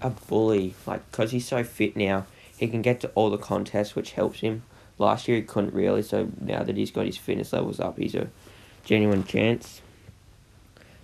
[0.00, 0.74] a bully.
[0.86, 4.40] Like, because he's so fit now, he can get to all the contests, which helps
[4.40, 4.62] him.
[4.98, 8.14] Last year he couldn't really, so now that he's got his fitness levels up, he's
[8.14, 8.28] a
[8.84, 9.80] genuine chance.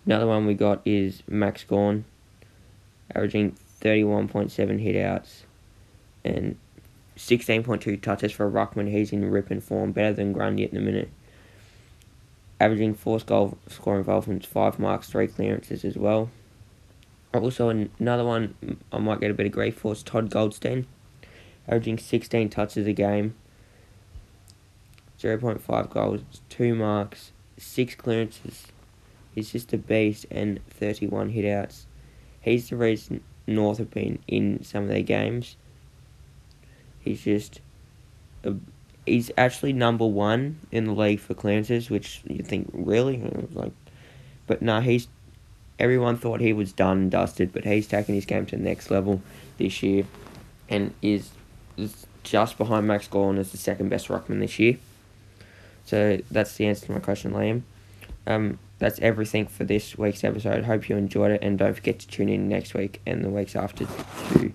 [0.04, 2.04] Another one we got is Max Gawn,
[3.14, 4.50] averaging 31.7
[4.84, 5.42] hitouts
[6.24, 6.56] and
[7.16, 8.90] 16.2 touches for Ruckman.
[8.90, 11.08] He's in ripping form, better than Grundy at the minute.
[12.60, 16.30] Averaging four goal score involvements, five marks, three clearances as well.
[17.36, 20.86] Also, another one I might get a bit of grief for is Todd Goldstein,
[21.66, 23.34] averaging 16 touches a game
[25.20, 26.20] 0.5 goals,
[26.50, 28.66] 2 marks, 6 clearances.
[29.34, 31.84] He's just a beast and 31 hitouts.
[32.40, 35.56] He's the reason North have been in some of their games.
[37.00, 37.60] He's just.
[38.44, 38.54] A,
[39.04, 43.18] he's actually number one in the league for clearances, which you think, really?
[43.52, 43.72] Like,
[44.46, 45.08] but no, he's.
[45.78, 48.90] Everyone thought he was done and dusted, but he's taken his game to the next
[48.90, 49.20] level
[49.58, 50.04] this year
[50.68, 51.30] and is,
[52.22, 54.78] just behind Max Gawn as the second best ruckman this year.
[55.84, 57.62] So that's the answer to my question, Liam.
[58.26, 60.64] Um, that's everything for this week's episode.
[60.64, 63.54] Hope you enjoyed it, and don't forget to tune in next week and the weeks
[63.54, 64.52] after to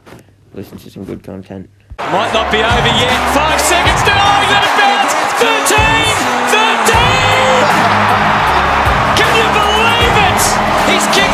[0.54, 1.70] listen to some good content.
[1.98, 3.34] Might not be over yet.
[3.34, 4.16] Five seconds to go.
[4.52, 6.12] Let it bounce.
[6.16, 6.21] 13.
[11.02, 11.31] His kick